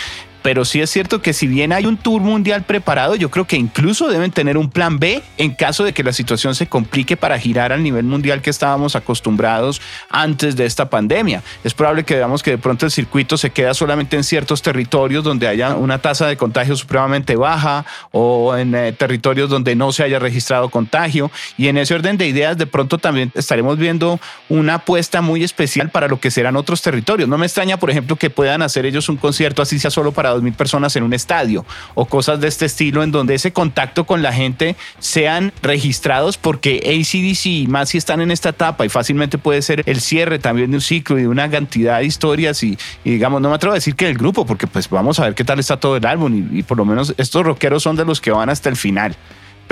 pero 0.43 0.65
sí 0.65 0.81
es 0.81 0.89
cierto 0.89 1.21
que 1.21 1.33
si 1.33 1.47
bien 1.47 1.71
hay 1.71 1.85
un 1.85 1.97
tour 1.97 2.21
mundial 2.21 2.63
preparado, 2.63 3.15
yo 3.15 3.31
creo 3.31 3.47
que 3.47 3.55
incluso 3.55 4.09
deben 4.09 4.29
tener 4.31 4.57
un 4.57 4.69
plan 4.69 4.99
B 4.99 5.23
en 5.37 5.55
caso 5.55 5.85
de 5.85 5.93
que 5.93 6.03
la 6.03 6.11
situación 6.11 6.53
se 6.53 6.67
complique 6.67 7.17
para 7.17 7.39
girar 7.39 7.71
al 7.71 7.81
nivel 7.81 8.03
mundial 8.03 8.41
que 8.41 8.49
estábamos 8.49 8.95
acostumbrados 8.97 9.81
antes 10.09 10.57
de 10.57 10.65
esta 10.65 10.89
pandemia. 10.89 11.41
Es 11.63 11.73
probable 11.73 12.03
que 12.03 12.15
veamos 12.15 12.43
que 12.43 12.51
de 12.51 12.57
pronto 12.57 12.85
el 12.85 12.91
circuito 12.91 13.37
se 13.37 13.51
queda 13.51 13.73
solamente 13.73 14.17
en 14.17 14.23
ciertos 14.25 14.61
territorios 14.61 15.23
donde 15.23 15.47
haya 15.47 15.75
una 15.75 15.99
tasa 15.99 16.27
de 16.27 16.35
contagio 16.35 16.75
supremamente 16.75 17.37
baja 17.37 17.85
o 18.11 18.55
en 18.57 18.75
eh, 18.75 18.91
territorios 18.91 19.49
donde 19.49 19.75
no 19.75 19.93
se 19.93 20.03
haya 20.03 20.19
registrado 20.19 20.69
contagio. 20.69 21.31
Y 21.57 21.69
en 21.69 21.77
ese 21.77 21.95
orden 21.95 22.17
de 22.17 22.27
ideas, 22.27 22.57
de 22.57 22.67
pronto 22.67 22.97
también 22.97 23.31
estaremos 23.33 23.77
viendo 23.77 24.19
una 24.49 24.75
apuesta 24.75 25.21
muy 25.21 25.43
especial 25.43 25.89
para 25.89 26.09
lo 26.09 26.19
que 26.19 26.31
serán 26.31 26.57
otros 26.57 26.81
territorios. 26.81 27.29
No 27.29 27.37
me 27.37 27.45
extraña, 27.45 27.77
por 27.77 27.89
ejemplo, 27.89 28.17
que 28.17 28.29
puedan 28.29 28.61
hacer 28.61 28.85
ellos 28.85 29.07
un 29.07 29.15
concierto 29.15 29.61
así 29.61 29.79
sea 29.79 29.89
solo 29.89 30.11
para 30.11 30.32
dos 30.33 30.43
mil 30.43 30.53
personas 30.53 30.95
en 30.95 31.03
un 31.03 31.13
estadio 31.13 31.65
o 31.95 32.05
cosas 32.05 32.39
de 32.39 32.47
este 32.47 32.65
estilo 32.65 33.03
en 33.03 33.11
donde 33.11 33.35
ese 33.35 33.53
contacto 33.53 34.05
con 34.05 34.21
la 34.21 34.33
gente 34.33 34.75
sean 34.99 35.51
registrados 35.61 36.37
porque 36.37 36.81
ACDC, 36.83 37.69
más 37.69 37.89
si 37.89 37.97
están 37.97 38.21
en 38.21 38.31
esta 38.31 38.49
etapa 38.49 38.85
y 38.85 38.89
fácilmente 38.89 39.37
puede 39.37 39.61
ser 39.61 39.83
el 39.85 40.01
cierre 40.01 40.39
también 40.39 40.71
de 40.71 40.77
un 40.77 40.81
ciclo 40.81 41.17
y 41.17 41.23
de 41.23 41.27
una 41.27 41.49
cantidad 41.49 41.99
de 41.99 42.05
historias 42.05 42.63
y, 42.63 42.77
digamos, 43.03 43.41
no 43.41 43.49
me 43.49 43.55
atrevo 43.55 43.73
a 43.73 43.75
decir 43.75 43.95
que 43.95 44.07
el 44.07 44.17
grupo 44.17 44.45
porque 44.45 44.67
pues 44.67 44.89
vamos 44.89 45.19
a 45.19 45.23
ver 45.23 45.35
qué 45.35 45.43
tal 45.43 45.59
está 45.59 45.77
todo 45.77 45.97
el 45.97 46.05
álbum 46.05 46.47
y, 46.51 46.59
y 46.59 46.63
por 46.63 46.77
lo 46.77 46.85
menos 46.85 47.13
estos 47.17 47.43
rockeros 47.43 47.83
son 47.83 47.95
de 47.95 48.05
los 48.05 48.21
que 48.21 48.31
van 48.31 48.49
hasta 48.49 48.69
el 48.69 48.75
final 48.75 49.15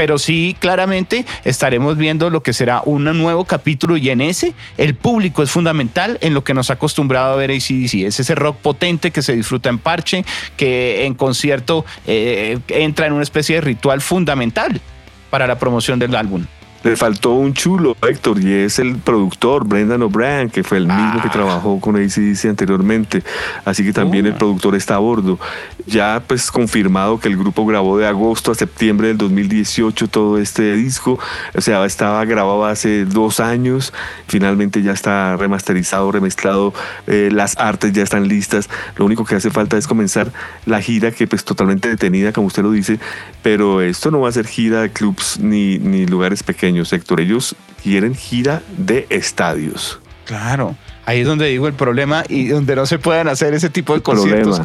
pero 0.01 0.17
sí 0.17 0.55
claramente 0.57 1.27
estaremos 1.43 1.95
viendo 1.95 2.31
lo 2.31 2.41
que 2.41 2.53
será 2.53 2.81
un 2.83 3.03
nuevo 3.03 3.45
capítulo 3.45 3.97
y 3.97 4.09
en 4.09 4.21
ese 4.21 4.55
el 4.79 4.95
público 4.95 5.43
es 5.43 5.51
fundamental 5.51 6.17
en 6.21 6.33
lo 6.33 6.43
que 6.43 6.55
nos 6.55 6.71
ha 6.71 6.73
acostumbrado 6.73 7.33
a 7.33 7.35
ver 7.35 7.51
ACDC. 7.51 8.07
Es 8.07 8.19
ese 8.19 8.33
rock 8.33 8.57
potente 8.57 9.11
que 9.11 9.21
se 9.21 9.35
disfruta 9.35 9.69
en 9.69 9.77
parche, 9.77 10.25
que 10.57 11.05
en 11.05 11.13
concierto 11.13 11.85
eh, 12.07 12.57
entra 12.69 13.05
en 13.05 13.13
una 13.13 13.21
especie 13.21 13.57
de 13.57 13.61
ritual 13.61 14.01
fundamental 14.01 14.81
para 15.29 15.45
la 15.45 15.59
promoción 15.59 15.99
del 15.99 16.15
álbum. 16.15 16.47
Le 16.83 16.95
faltó 16.95 17.33
un 17.33 17.53
chulo, 17.53 17.95
Héctor, 18.01 18.39
y 18.39 18.51
es 18.53 18.79
el 18.79 18.95
productor, 18.95 19.67
Brendan 19.67 20.01
O'Brien, 20.01 20.49
que 20.49 20.63
fue 20.63 20.79
el 20.79 20.87
mismo 20.87 21.21
que 21.21 21.27
ah. 21.27 21.31
trabajó 21.31 21.79
con 21.79 21.95
ACDC 21.95 22.45
anteriormente. 22.45 23.21
Así 23.65 23.83
que 23.83 23.93
también 23.93 24.25
el 24.25 24.33
oh. 24.33 24.37
productor 24.37 24.75
está 24.75 24.95
a 24.95 24.97
bordo. 24.97 25.37
Ya 25.85 26.23
pues 26.25 26.51
confirmado 26.51 27.19
que 27.19 27.27
el 27.27 27.37
grupo 27.37 27.65
grabó 27.65 27.97
de 27.97 28.07
agosto 28.07 28.51
a 28.51 28.55
septiembre 28.55 29.09
del 29.09 29.17
2018 29.17 30.07
todo 30.07 30.37
este 30.37 30.73
disco. 30.75 31.19
O 31.53 31.61
sea, 31.61 31.85
estaba 31.85 32.23
grabado 32.25 32.65
hace 32.65 33.05
dos 33.05 33.39
años. 33.39 33.93
Finalmente 34.27 34.81
ya 34.81 34.91
está 34.91 35.37
remasterizado, 35.37 36.11
remezclado. 36.11 36.73
Eh, 37.07 37.29
las 37.31 37.57
artes 37.57 37.93
ya 37.93 38.03
están 38.03 38.27
listas. 38.27 38.69
Lo 38.95 39.05
único 39.05 39.25
que 39.25 39.35
hace 39.35 39.49
falta 39.49 39.77
es 39.77 39.87
comenzar 39.87 40.31
la 40.65 40.81
gira, 40.81 41.11
que 41.11 41.27
pues 41.27 41.43
totalmente 41.43 41.89
detenida, 41.89 42.31
como 42.31 42.47
usted 42.47 42.63
lo 42.63 42.71
dice. 42.71 42.99
Pero 43.41 43.81
esto 43.81 44.11
no 44.11 44.21
va 44.21 44.29
a 44.29 44.31
ser 44.31 44.47
gira 44.47 44.81
de 44.81 44.91
clubs 44.91 45.39
ni, 45.39 45.79
ni 45.79 46.05
lugares 46.05 46.43
pequeños 46.43 46.89
sector. 46.89 47.19
Ellos 47.19 47.55
quieren 47.83 48.15
gira 48.15 48.61
de 48.77 49.07
estadios. 49.09 49.99
Claro, 50.25 50.75
ahí 51.05 51.21
es 51.21 51.27
donde 51.27 51.47
digo 51.47 51.67
el 51.67 51.73
problema 51.73 52.23
y 52.29 52.47
donde 52.47 52.75
no 52.75 52.85
se 52.85 52.99
pueden 52.99 53.27
hacer 53.27 53.53
ese 53.53 53.69
tipo 53.69 53.93
de 53.95 54.01
conciertos. 54.01 54.61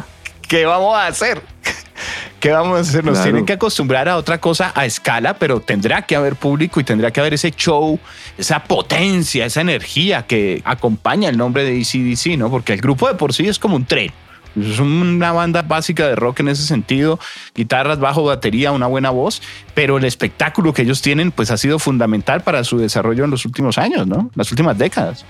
¿Qué 0.47 0.65
vamos 0.65 0.95
a 0.95 1.07
hacer? 1.07 1.41
¿Qué 2.39 2.51
vamos 2.51 2.77
a 2.77 2.81
hacer? 2.81 3.03
Nos 3.03 3.21
tienen 3.21 3.45
que 3.45 3.53
acostumbrar 3.53 4.07
a 4.07 4.17
otra 4.17 4.39
cosa 4.39 4.71
a 4.75 4.85
escala, 4.85 5.37
pero 5.37 5.59
tendrá 5.59 6.03
que 6.03 6.15
haber 6.15 6.35
público 6.35 6.79
y 6.79 6.83
tendrá 6.83 7.11
que 7.11 7.19
haber 7.19 7.33
ese 7.33 7.51
show, 7.51 7.99
esa 8.37 8.63
potencia, 8.63 9.45
esa 9.45 9.61
energía 9.61 10.25
que 10.25 10.61
acompaña 10.63 11.29
el 11.29 11.37
nombre 11.37 11.63
de 11.63 11.81
ECDC, 11.81 12.37
¿no? 12.37 12.49
Porque 12.49 12.73
el 12.73 12.81
grupo 12.81 13.07
de 13.07 13.15
por 13.15 13.33
sí 13.33 13.47
es 13.47 13.59
como 13.59 13.75
un 13.75 13.85
tren. 13.85 14.11
Es 14.59 14.79
una 14.79 15.31
banda 15.33 15.61
básica 15.61 16.07
de 16.07 16.15
rock 16.15 16.39
en 16.39 16.47
ese 16.47 16.63
sentido, 16.63 17.19
guitarras, 17.53 17.99
bajo, 17.99 18.23
batería, 18.23 18.71
una 18.71 18.87
buena 18.87 19.11
voz, 19.11 19.41
pero 19.75 19.97
el 19.97 20.05
espectáculo 20.05 20.73
que 20.73 20.83
ellos 20.83 21.01
tienen 21.01 21.31
pues 21.31 21.51
ha 21.51 21.57
sido 21.57 21.77
fundamental 21.77 22.41
para 22.41 22.63
su 22.63 22.77
desarrollo 22.77 23.25
en 23.25 23.31
los 23.31 23.45
últimos 23.45 23.77
años, 23.77 24.07
¿no? 24.07 24.31
Las 24.35 24.49
últimas 24.51 24.77
décadas. 24.77 25.25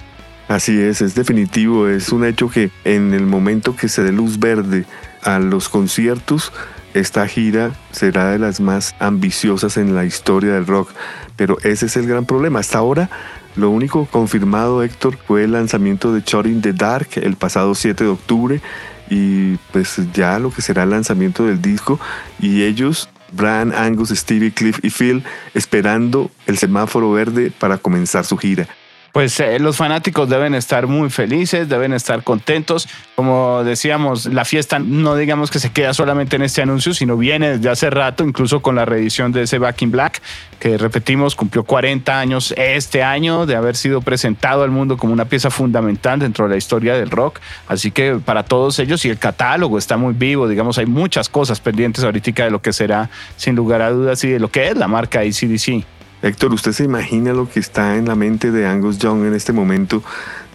Así 0.48 0.80
es, 0.80 1.02
es 1.02 1.14
definitivo, 1.14 1.90
es 1.90 2.14
un 2.14 2.24
hecho 2.24 2.50
que 2.50 2.72
en 2.86 3.14
el 3.14 3.26
momento 3.26 3.76
que 3.76 3.90
se 3.90 4.02
dé 4.02 4.14
luz 4.14 4.40
verde 4.40 4.86
a 5.22 5.40
los 5.40 5.68
conciertos, 5.68 6.54
esta 6.94 7.28
gira 7.28 7.74
será 7.92 8.32
de 8.32 8.40
las 8.40 8.62
más 8.62 8.96
ambiciosas 9.00 9.76
en 9.76 9.94
la 9.94 10.06
historia 10.06 10.54
del 10.54 10.66
rock, 10.66 10.92
pero 11.36 11.58
ese 11.64 11.88
es 11.88 11.98
el 11.98 12.08
gran 12.08 12.26
problema. 12.26 12.60
Hasta 12.60 12.78
ahora 12.78 13.10
lo 13.58 13.70
único 13.72 14.06
confirmado, 14.06 14.84
Héctor, 14.84 15.18
fue 15.18 15.44
el 15.44 15.52
lanzamiento 15.52 16.14
de 16.14 16.22
Shot 16.22 16.46
in 16.46 16.62
the 16.62 16.72
Dark 16.72 17.10
el 17.16 17.36
pasado 17.36 17.76
7 17.76 18.06
de 18.06 18.10
octubre 18.10 18.62
y 19.10 19.58
pues 19.74 20.00
ya 20.14 20.40
lo 20.40 20.52
que 20.52 20.62
será 20.62 20.84
el 20.84 20.92
lanzamiento 20.92 21.46
del 21.46 21.62
disco 21.62 22.00
y 22.40 22.64
ellos 22.64 23.10
Brian, 23.34 23.74
Angus, 23.74 24.10
Stevie, 24.10 24.54
Cliff 24.54 24.80
y 24.82 24.92
Phil 24.92 25.26
esperando 25.54 26.32
el 26.46 26.58
semáforo 26.58 27.12
verde 27.12 27.52
para 27.52 27.78
comenzar 27.78 28.24
su 28.24 28.38
gira 28.38 28.68
pues 29.12 29.40
eh, 29.40 29.58
los 29.60 29.78
fanáticos 29.78 30.30
deben 30.30 30.54
estar 30.54 30.86
muy 30.86 31.10
felices, 31.10 31.68
deben 31.68 31.94
estar 31.94 32.24
contentos. 32.24 32.88
Como 33.16 33.64
decíamos, 33.64 34.28
la 34.28 34.46
fiesta 34.46 34.78
no 34.78 35.16
digamos 35.16 35.50
que 35.50 35.60
se 35.60 35.72
queda 35.72 35.94
solamente 35.94 36.36
en 36.36 36.44
este 36.44 36.62
anuncio, 36.62 36.94
sino 36.94 37.18
viene 37.18 37.58
desde 37.58 37.70
hace 37.70 37.90
rato, 37.90 38.24
incluso 38.24 38.62
con 38.62 38.76
la 38.76 38.86
reedición 38.86 39.32
de 39.32 39.44
ese 39.44 39.58
Back 39.58 39.82
in 39.82 39.92
Black, 39.92 40.22
que 40.60 40.78
repetimos, 40.78 41.36
cumplió 41.36 41.64
40 41.64 42.20
años 42.20 42.54
este 42.58 43.02
año 43.04 43.46
de 43.46 43.56
haber 43.56 43.76
sido 43.76 44.02
presentado 44.02 44.64
al 44.64 44.70
mundo 44.70 44.98
como 44.98 45.14
una 45.14 45.26
pieza 45.26 45.50
fundamental 45.50 46.20
dentro 46.20 46.46
de 46.46 46.52
la 46.52 46.58
historia 46.58 46.96
del 46.96 47.10
rock. 47.10 47.40
Así 47.68 47.92
que 47.92 48.20
para 48.24 48.44
todos 48.44 48.78
ellos, 48.80 49.04
y 49.06 49.10
el 49.10 49.18
catálogo 49.18 49.78
está 49.78 49.98
muy 49.98 50.14
vivo, 50.14 50.48
digamos, 50.48 50.78
hay 50.78 50.86
muchas 50.86 51.30
cosas 51.30 51.60
pendientes 51.60 52.04
ahorita 52.04 52.28
de 52.32 52.52
lo 52.52 52.62
que 52.62 52.74
será, 52.74 53.10
sin 53.36 53.56
lugar 53.56 53.82
a 53.82 53.92
dudas, 53.92 54.24
y 54.24 54.30
de 54.30 54.40
lo 54.40 54.50
que 54.50 54.68
es 54.68 54.78
la 54.78 54.88
marca 54.88 55.20
ACDC. 55.20 55.97
Héctor, 56.22 56.54
¿usted 56.54 56.72
se 56.72 56.84
imagina 56.84 57.34
lo 57.34 57.50
que 57.50 57.60
está 57.60 57.96
en 57.96 58.06
la 58.06 58.16
mente 58.16 58.52
de 58.52 58.68
Angus 58.68 58.98
Young 58.98 59.26
en 59.26 59.34
este 59.34 59.54
momento, 59.54 60.04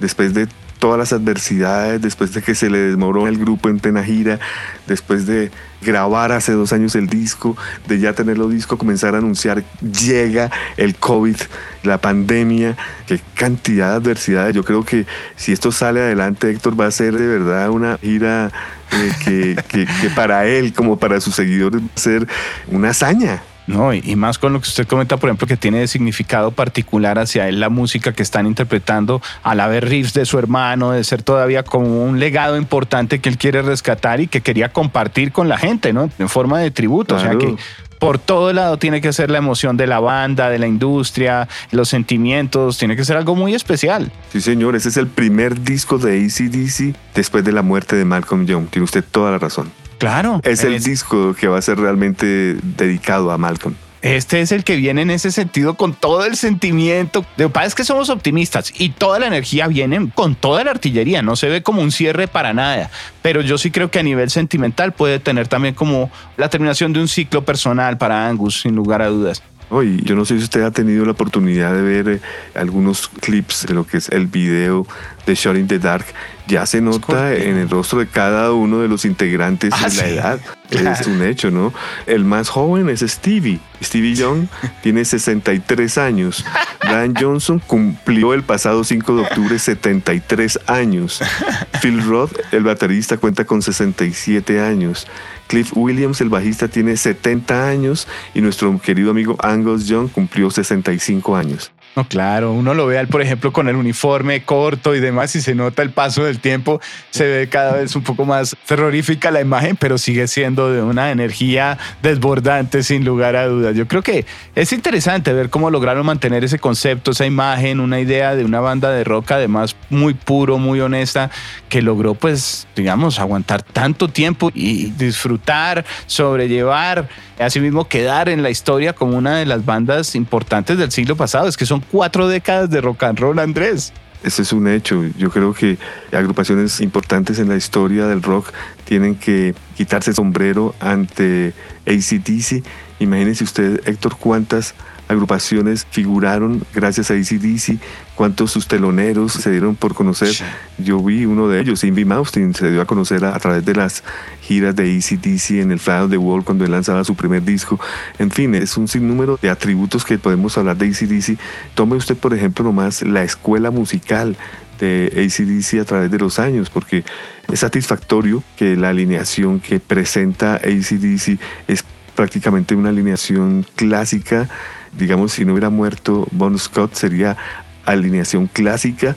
después 0.01 0.35
de 0.35 0.49
todas 0.83 0.99
las 0.99 1.13
adversidades, 1.13 2.03
después 2.03 2.35
de 2.35 2.43
que 2.43 2.57
se 2.57 2.69
le 2.69 2.79
desmoronó 2.79 3.29
el 3.29 3.39
grupo 3.39 3.69
en 3.69 3.79
plena 3.79 4.03
gira, 4.03 4.41
después 4.89 5.27
de 5.27 5.53
grabar 5.81 6.33
hace 6.33 6.51
dos 6.51 6.73
años 6.73 6.97
el 6.97 7.07
disco, 7.07 7.57
de 7.87 8.01
ya 8.01 8.15
tenerlo 8.15 8.49
disco, 8.49 8.77
comenzar 8.77 9.15
a 9.15 9.19
anunciar, 9.19 9.63
llega 9.81 10.51
el 10.77 10.97
COVID, 10.97 11.37
la 11.85 11.99
pandemia, 11.99 12.77
qué 13.07 13.21
cantidad 13.37 13.91
de 13.91 13.97
adversidades. 13.99 14.57
Yo 14.57 14.65
creo 14.65 14.85
que 14.85 15.07
si 15.37 15.53
esto 15.53 15.71
sale 15.71 16.01
adelante, 16.01 16.51
Héctor, 16.51 16.79
va 16.79 16.87
a 16.87 16.91
ser 16.91 17.17
de 17.17 17.29
verdad 17.29 17.71
una 17.71 17.97
gira 17.99 18.51
eh, 18.91 19.57
que, 19.69 19.87
que 20.01 20.11
para 20.17 20.47
él, 20.47 20.73
como 20.73 20.99
para 20.99 21.21
sus 21.21 21.37
seguidores, 21.37 21.81
va 21.81 21.87
a 21.95 22.01
ser 22.01 22.27
una 22.67 22.91
hazaña. 22.91 23.41
No, 23.67 23.95
y, 23.95 24.17
más 24.17 24.39
con 24.39 24.53
lo 24.53 24.61
que 24.61 24.69
usted 24.69 24.87
comenta, 24.87 25.17
por 25.17 25.29
ejemplo, 25.29 25.47
que 25.47 25.57
tiene 25.57 25.79
de 25.79 25.87
significado 25.87 26.51
particular 26.51 27.19
hacia 27.19 27.49
él 27.49 27.61
la 27.61 27.69
música 27.69 28.13
que 28.13 28.23
están 28.23 28.47
interpretando, 28.47 29.23
al 29.43 29.61
haber 29.61 29.89
riffs 29.89 30.15
de 30.15 30.27
su 30.27 30.39
hermano, 30.39 30.91
de 30.91 31.05
ser 31.05 31.23
todavía 31.23 31.63
como 31.63 32.05
un 32.05 32.19
legado 32.19 32.57
importante 32.57 33.21
que 33.21 33.29
él 33.29 33.39
quiere 33.39 33.63
rescatar 33.63 34.21
y 34.21 34.27
que 34.27 34.41
quería 34.41 34.71
compartir 34.71 35.33
con 35.33 35.49
la 35.49 35.59
gente, 35.59 35.93
¿no? 35.93 36.11
En 36.19 36.29
forma 36.29 36.59
de 36.59 36.71
tributo. 36.71 37.17
O 37.17 37.19
sea 37.21 37.37
que 37.37 37.55
por 38.03 38.19
todo 38.19 38.53
lado 38.53 38.79
tiene 38.79 39.01
que 39.01 39.13
ser 39.13 39.31
la 39.31 39.39
emoción 39.39 39.77
de 39.77 39.87
la 39.87 40.01
banda, 40.01 40.51
de 40.51 40.59
la 40.59 40.67
industria, 40.67 41.49
los 41.71 41.89
sentimientos, 41.89 42.77
tiene 42.77 42.97
que 42.97 43.05
ser 43.05 43.17
algo 43.17 43.37
muy 43.37 43.55
especial. 43.55 44.11
Sí, 44.33 44.41
señor, 44.41 44.75
ese 44.75 44.89
es 44.89 44.97
el 44.97 45.07
primer 45.07 45.63
disco 45.63 45.99
de 45.99 46.25
ACDC 46.25 46.97
después 47.15 47.45
de 47.45 47.53
la 47.53 47.63
muerte 47.63 47.95
de 47.95 48.05
Malcolm 48.05 48.45
Young. 48.45 48.67
Tiene 48.67 48.83
usted 48.85 49.05
toda 49.09 49.31
la 49.31 49.39
razón. 49.39 49.71
Claro. 50.03 50.41
Es 50.43 50.65
el 50.65 50.83
disco 50.83 51.33
que 51.33 51.47
va 51.47 51.59
a 51.59 51.63
ser 51.63 51.79
realmente 51.79 52.57
dedicado 52.61 53.31
a 53.31 53.39
Malcolm. 53.39 53.77
Este 54.03 54.41
es 54.41 54.51
el 54.51 54.65
que 54.65 54.75
viene 54.75 55.03
en 55.03 55.11
ese 55.13 55.31
sentido 55.31 55.75
con 55.75 55.95
todo 55.95 56.25
el 56.25 56.37
sentimiento. 56.37 57.25
Que 57.37 57.49
pasa 57.49 57.69
es 57.69 57.75
que 57.77 57.85
somos 57.85 58.11
optimistas 58.11 58.73
y 58.77 58.89
toda 58.89 59.21
la 59.21 59.29
energía 59.29 59.69
viene 59.69 60.11
con 60.13 60.35
toda 60.35 60.65
la 60.65 60.73
artillería. 60.73 61.23
No 61.23 61.37
se 61.37 61.49
ve 61.49 61.63
como 61.63 61.83
un 61.83 61.93
cierre 61.93 62.27
para 62.27 62.53
nada. 62.53 62.91
Pero 63.23 63.43
yo 63.43 63.59
sí 63.59 63.71
creo 63.71 63.93
que 63.93 64.01
a 64.01 64.03
nivel 64.03 64.29
sentimental 64.29 64.91
puede 64.91 65.21
tener 65.21 65.47
también 65.47 65.77
como 65.77 66.11
la 66.37 66.51
terminación 66.51 66.93
de 66.93 66.99
un 66.99 67.07
ciclo 67.07 67.45
personal 67.45 67.97
para 67.97 68.27
Angus, 68.27 68.63
sin 68.63 68.75
lugar 68.75 69.03
a 69.03 69.07
dudas. 69.07 69.41
Hoy, 69.75 70.03
yo 70.05 70.15
no 70.15 70.27
sé 70.27 70.37
si 70.37 70.45
usted 70.45 70.61
ha 70.65 70.71
tenido 70.71 71.07
la 71.07 71.13
oportunidad 71.13 71.73
de 71.73 71.81
ver 71.81 72.09
eh, 72.11 72.21
algunos 72.55 73.09
clips 73.09 73.65
de 73.67 73.73
lo 73.73 73.87
que 73.87 73.97
es 73.97 74.11
el 74.11 74.27
video 74.27 74.87
de 75.25 75.35
Shot 75.35 75.57
in 75.57 75.67
the 75.67 75.79
Dark. 75.79 76.05
Ya 76.47 76.67
se 76.67 76.83
nota 76.83 77.35
en 77.35 77.57
el 77.57 77.71
rostro 77.71 78.01
de 78.01 78.07
cada 78.07 78.53
uno 78.53 78.81
de 78.81 78.89
los 78.89 79.07
integrantes 79.07 79.73
ah, 79.73 79.89
la 79.97 80.09
edad. 80.09 80.41
Es 80.73 81.07
un 81.07 81.23
hecho, 81.23 81.51
¿no? 81.51 81.73
El 82.07 82.25
más 82.25 82.49
joven 82.49 82.89
es 82.89 83.01
Stevie. 83.01 83.61
Stevie 83.83 84.15
Young 84.15 84.47
tiene 84.83 85.05
63 85.05 85.99
años. 85.99 86.45
Brian 86.81 87.15
Johnson 87.19 87.59
cumplió 87.59 88.33
el 88.35 88.43
pasado 88.43 88.83
5 88.85 89.17
de 89.17 89.23
octubre 89.23 89.59
73 89.59 90.61
años. 90.67 91.23
Phil 91.83 92.05
Roth, 92.05 92.33
el 92.53 92.65
baterista, 92.65 93.17
cuenta 93.17 93.45
con 93.47 93.63
67 93.63 94.61
años. 94.61 95.07
Cliff 95.53 95.77
Williams, 95.77 96.23
el 96.23 96.31
bajista, 96.31 96.67
tiene 96.67 96.97
70 96.97 97.69
años 97.69 98.09
y 98.33 98.41
nuestro 98.41 98.81
querido 98.81 99.11
amigo 99.11 99.37
Angus 99.39 99.87
Young 99.87 100.09
cumplió 100.11 100.51
65 100.51 101.37
años. 101.37 101.73
No, 101.95 102.09
claro, 102.09 102.53
uno 102.53 102.73
lo 102.73 102.87
ve, 102.87 103.07
por 103.07 103.21
ejemplo, 103.21 103.53
con 103.53 103.69
el 103.69 103.77
uniforme 103.77 104.43
corto 104.45 104.95
y 104.95 105.01
demás, 105.01 105.37
y 105.37 105.43
se 105.43 105.55
nota 105.55 105.83
el 105.83 105.91
paso 105.91 106.25
del 106.25 106.39
tiempo, 106.39 106.81
se 107.11 107.27
ve 107.27 107.49
cada 107.51 107.75
vez 107.75 107.95
un 107.95 108.03
poco 108.03 108.25
más 108.25 108.57
terrorífica 108.67 109.31
la 109.31 109.43
imagen, 109.43 109.77
pero 109.77 109.99
sigue 109.99 110.27
siendo 110.27 110.73
de 110.73 110.81
una 110.81 111.11
energía 111.11 111.77
desbordante, 112.03 112.83
sin 112.83 113.05
lugar 113.05 113.37
a 113.37 113.47
dudas. 113.47 113.77
Yo 113.77 113.87
creo 113.89 114.01
que 114.01 114.25
es 114.55 114.73
interesante 114.73 115.35
ver 115.35 115.51
cómo 115.51 115.71
lograron 115.71 116.07
mantener 116.07 116.45
ese 116.45 116.59
concepto, 116.59 117.11
esa 117.11 117.27
imagen, 117.27 117.79
una 117.79 118.01
idea 118.01 118.35
de 118.35 118.47
una 118.47 118.61
banda 118.61 118.91
de 118.91 119.05
rock, 119.05 119.33
además 119.33 119.77
muy 119.91 120.15
puro, 120.15 120.57
muy 120.57 120.81
honesta, 120.81 121.31
que 121.69 121.83
logró, 121.83 122.15
pues, 122.15 122.67
digamos, 122.75 123.19
aguantar 123.19 123.63
tanto 123.63 124.09
tiempo 124.09 124.51
y 124.55 124.93
disfrutar, 124.93 125.85
sobrellevar, 126.07 127.07
asimismo 127.39 127.87
quedar 127.87 128.31
en 128.31 128.43
la 128.43 128.49
historia 128.49 128.95
como 128.95 129.19
una 129.19 129.37
de 129.37 129.45
las 129.45 129.67
bandas 129.67 130.15
importantes 130.15 130.79
del 130.79 130.91
siglo 130.91 131.17
pasado. 131.17 131.49
Es 131.49 131.57
que 131.59 131.67
son 131.67 131.82
cuatro 131.91 132.29
décadas 132.29 132.71
de 132.71 132.81
rock 132.81 133.03
and 133.05 133.19
roll, 133.19 133.39
Andrés. 133.39 133.93
Ese 134.23 134.43
es 134.43 134.53
un 134.53 134.69
hecho. 134.69 135.03
Yo 135.19 135.31
creo 135.31 135.53
que 135.53 135.79
agrupaciones 136.13 136.81
importantes 136.81 137.39
en 137.39 137.49
la 137.49 137.57
historia 137.57 138.07
del 138.07 138.23
rock 138.23 138.53
tienen 138.85 139.17
que 139.17 139.55
quitarse 139.77 140.11
el 140.11 140.17
sombrero 140.17 140.75
ante 140.79 141.55
ACDC. 141.87 142.63
Imagínense 143.01 143.43
usted, 143.43 143.81
Héctor, 143.85 144.17
cuántas 144.17 144.75
agrupaciones 145.13 145.87
figuraron 145.91 146.63
gracias 146.75 147.11
a 147.11 147.15
ACDC, 147.15 147.79
cuántos 148.15 148.51
sus 148.51 148.67
teloneros 148.67 149.33
se 149.33 149.51
dieron 149.51 149.77
por 149.77 149.95
conocer. 149.95 150.35
Yo 150.79 151.03
vi 151.03 151.25
uno 151.25 151.49
de 151.49 151.61
ellos, 151.61 151.85
Invi 151.85 152.05
Maustin, 152.05 152.55
se 152.55 152.71
dio 152.71 152.81
a 152.81 152.87
conocer 152.87 153.25
a, 153.25 153.39
través 153.39 153.65
de 153.65 153.75
las 153.75 154.03
giras 154.43 154.75
de 154.75 154.97
ACDC 154.97 155.63
en 155.63 155.73
el 155.73 155.79
Fly 155.79 155.95
of 155.95 156.11
the 156.11 156.17
Wall 156.17 156.45
cuando 156.45 156.65
él 156.65 156.71
lanzaba 156.71 157.05
su 157.05 157.15
primer 157.15 157.45
disco. 157.45 157.79
En 158.19 158.31
fin, 158.31 158.55
es 158.55 158.77
un 158.77 158.89
sinnúmero 158.89 159.39
de 159.41 159.51
atributos 159.51 160.05
que 160.05 160.19
podemos 160.19 160.59
hablar 160.59 160.77
de 160.77 160.87
ACDC. 160.87 161.39
Tome 161.75 161.97
usted, 161.97 162.17
por 162.17 162.35
ejemplo, 162.35 162.65
nomás 162.65 163.03
la 163.03 163.23
escuela 163.23 163.71
musical 163.71 164.37
de 164.81 165.13
ACDC 165.15 165.81
a 165.81 165.85
través 165.85 166.11
de 166.11 166.19
los 166.19 166.39
años, 166.39 166.71
porque 166.71 167.05
es 167.51 167.61
satisfactorio 167.61 168.43
que 168.57 168.77
la 168.77 168.89
alineación 168.89 169.61
que 169.61 169.79
presenta 169.79 170.57
ACDC 170.57 171.39
es 171.69 171.85
prácticamente 172.15 172.75
una 172.75 172.91
alineación 172.91 173.65
clásica 173.77 174.49
digamos, 174.97 175.33
si 175.33 175.45
no 175.45 175.53
hubiera 175.53 175.71
muerto 175.71 176.27
Bon 176.31 176.59
Scott, 176.59 176.95
sería 176.95 177.37
alineación 177.85 178.47
clásica, 178.47 179.17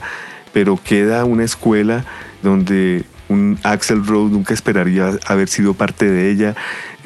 pero 0.52 0.78
queda 0.82 1.24
una 1.24 1.44
escuela 1.44 2.04
donde 2.42 3.04
un 3.28 3.58
Axel 3.62 4.06
Rose 4.06 4.32
nunca 4.32 4.54
esperaría 4.54 5.18
haber 5.26 5.48
sido 5.48 5.74
parte 5.74 6.10
de 6.10 6.30
ella, 6.30 6.54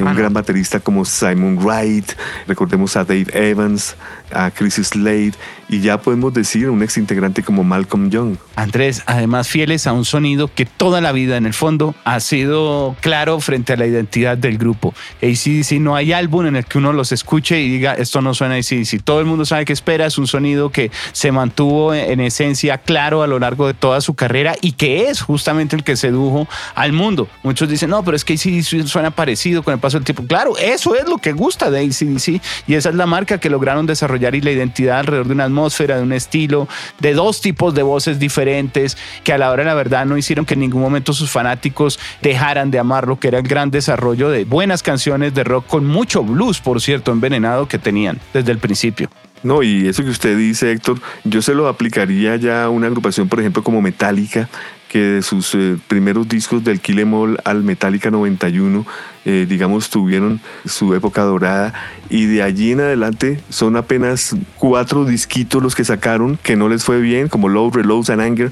un 0.02 0.14
gran 0.14 0.32
baterista 0.32 0.80
como 0.80 1.04
Simon 1.04 1.58
Wright, 1.58 2.12
recordemos 2.46 2.96
a 2.96 3.04
Dave 3.04 3.26
Evans, 3.32 3.96
a 4.32 4.50
Chris 4.50 4.74
Slade 4.74 5.32
y 5.68 5.80
ya 5.80 6.00
podemos 6.00 6.34
decir 6.34 6.68
un 6.68 6.82
ex 6.82 6.96
integrante 6.96 7.42
como 7.42 7.62
Malcolm 7.62 8.10
Young. 8.10 8.36
Andrés, 8.56 9.02
además 9.06 9.48
fieles 9.48 9.86
a 9.86 9.92
un 9.92 10.04
sonido 10.04 10.50
que 10.52 10.66
toda 10.66 11.00
la 11.00 11.12
vida 11.12 11.36
en 11.36 11.46
el 11.46 11.54
fondo 11.54 11.94
ha 12.04 12.18
sido 12.20 12.96
claro 13.00 13.40
frente 13.40 13.72
a 13.72 13.76
la 13.76 13.86
identidad 13.86 14.36
del 14.36 14.58
grupo. 14.58 14.94
ACDC 15.22 15.80
no 15.80 15.94
hay 15.94 16.12
álbum 16.12 16.46
en 16.46 16.56
el 16.56 16.64
que 16.64 16.78
uno 16.78 16.92
los 16.92 17.12
escuche 17.12 17.60
y 17.60 17.68
diga 17.68 17.94
esto 17.94 18.20
no 18.20 18.34
suena 18.34 18.54
a 18.54 18.58
ACDC. 18.58 19.02
Todo 19.02 19.20
el 19.20 19.26
mundo 19.26 19.44
sabe 19.44 19.64
que 19.64 19.72
espera, 19.72 20.06
es 20.06 20.18
un 20.18 20.26
sonido 20.26 20.70
que 20.70 20.90
se 21.12 21.30
mantuvo 21.30 21.94
en 21.94 22.20
esencia 22.20 22.78
claro 22.78 23.22
a 23.22 23.26
lo 23.26 23.38
largo 23.38 23.66
de 23.66 23.74
toda 23.74 24.00
su 24.00 24.14
carrera 24.14 24.56
y 24.60 24.72
que 24.72 25.08
es 25.08 25.20
justamente 25.20 25.76
el 25.76 25.84
que 25.84 25.96
sedujo 25.96 26.48
al 26.74 26.92
mundo. 26.92 27.28
Muchos 27.42 27.68
dicen, 27.68 27.90
no, 27.90 28.02
pero 28.04 28.16
es 28.16 28.24
que 28.24 28.34
ACDC 28.34 28.86
suena 28.86 29.10
parecido 29.12 29.62
con 29.62 29.74
el 29.74 29.80
paso 29.80 29.89
tiempo. 29.98 30.24
Claro, 30.26 30.56
eso 30.56 30.94
es 30.94 31.08
lo 31.08 31.18
que 31.18 31.32
gusta 31.32 31.70
de 31.70 31.80
ACDC 31.80 32.40
y 32.66 32.74
esa 32.74 32.90
es 32.90 32.94
la 32.94 33.06
marca 33.06 33.38
que 33.38 33.50
lograron 33.50 33.86
desarrollar 33.86 34.34
y 34.34 34.40
la 34.40 34.52
identidad 34.52 35.00
alrededor 35.00 35.26
de 35.26 35.34
una 35.34 35.44
atmósfera, 35.44 35.96
de 35.96 36.02
un 36.02 36.12
estilo, 36.12 36.68
de 37.00 37.14
dos 37.14 37.40
tipos 37.40 37.74
de 37.74 37.82
voces 37.82 38.18
diferentes 38.18 38.96
que 39.24 39.32
a 39.32 39.38
la 39.38 39.50
hora 39.50 39.64
de 39.64 39.68
la 39.68 39.74
verdad 39.74 40.06
no 40.06 40.16
hicieron 40.16 40.46
que 40.46 40.54
en 40.54 40.60
ningún 40.60 40.82
momento 40.82 41.12
sus 41.12 41.30
fanáticos 41.30 41.98
dejaran 42.22 42.70
de 42.70 42.78
amar 42.78 43.08
lo 43.08 43.18
que 43.18 43.28
era 43.28 43.38
el 43.38 43.48
gran 43.48 43.70
desarrollo 43.70 44.30
de 44.30 44.44
buenas 44.44 44.82
canciones 44.82 45.34
de 45.34 45.44
rock 45.44 45.66
con 45.66 45.86
mucho 45.86 46.22
blues, 46.22 46.60
por 46.60 46.80
cierto, 46.80 47.12
envenenado 47.12 47.66
que 47.66 47.78
tenían 47.78 48.20
desde 48.32 48.52
el 48.52 48.58
principio. 48.58 49.10
No, 49.42 49.62
y 49.62 49.88
eso 49.88 50.04
que 50.04 50.10
usted 50.10 50.36
dice, 50.36 50.70
Héctor, 50.70 51.00
yo 51.24 51.40
se 51.40 51.54
lo 51.54 51.68
aplicaría 51.68 52.36
ya 52.36 52.64
a 52.64 52.68
una 52.68 52.88
agrupación, 52.88 53.28
por 53.28 53.40
ejemplo, 53.40 53.62
como 53.62 53.80
Metallica, 53.80 54.50
que 54.88 54.98
de 54.98 55.22
sus 55.22 55.54
eh, 55.54 55.78
primeros 55.88 56.28
discos 56.28 56.62
del 56.62 56.80
Kill 56.80 56.98
Em 56.98 57.14
All 57.14 57.38
al 57.44 57.62
Metallica 57.62 58.10
91, 58.10 58.84
eh, 59.24 59.46
digamos, 59.48 59.90
tuvieron 59.90 60.40
su 60.64 60.94
época 60.94 61.22
dorada 61.22 61.74
y 62.08 62.26
de 62.26 62.42
allí 62.42 62.72
en 62.72 62.80
adelante 62.80 63.40
son 63.50 63.76
apenas 63.76 64.34
cuatro 64.56 65.04
disquitos 65.04 65.62
los 65.62 65.74
que 65.74 65.84
sacaron 65.84 66.38
que 66.42 66.56
no 66.56 66.68
les 66.68 66.84
fue 66.84 67.00
bien, 67.00 67.28
como 67.28 67.48
Low, 67.48 67.70
Reloads 67.70 68.10
and 68.10 68.22
Anger, 68.22 68.50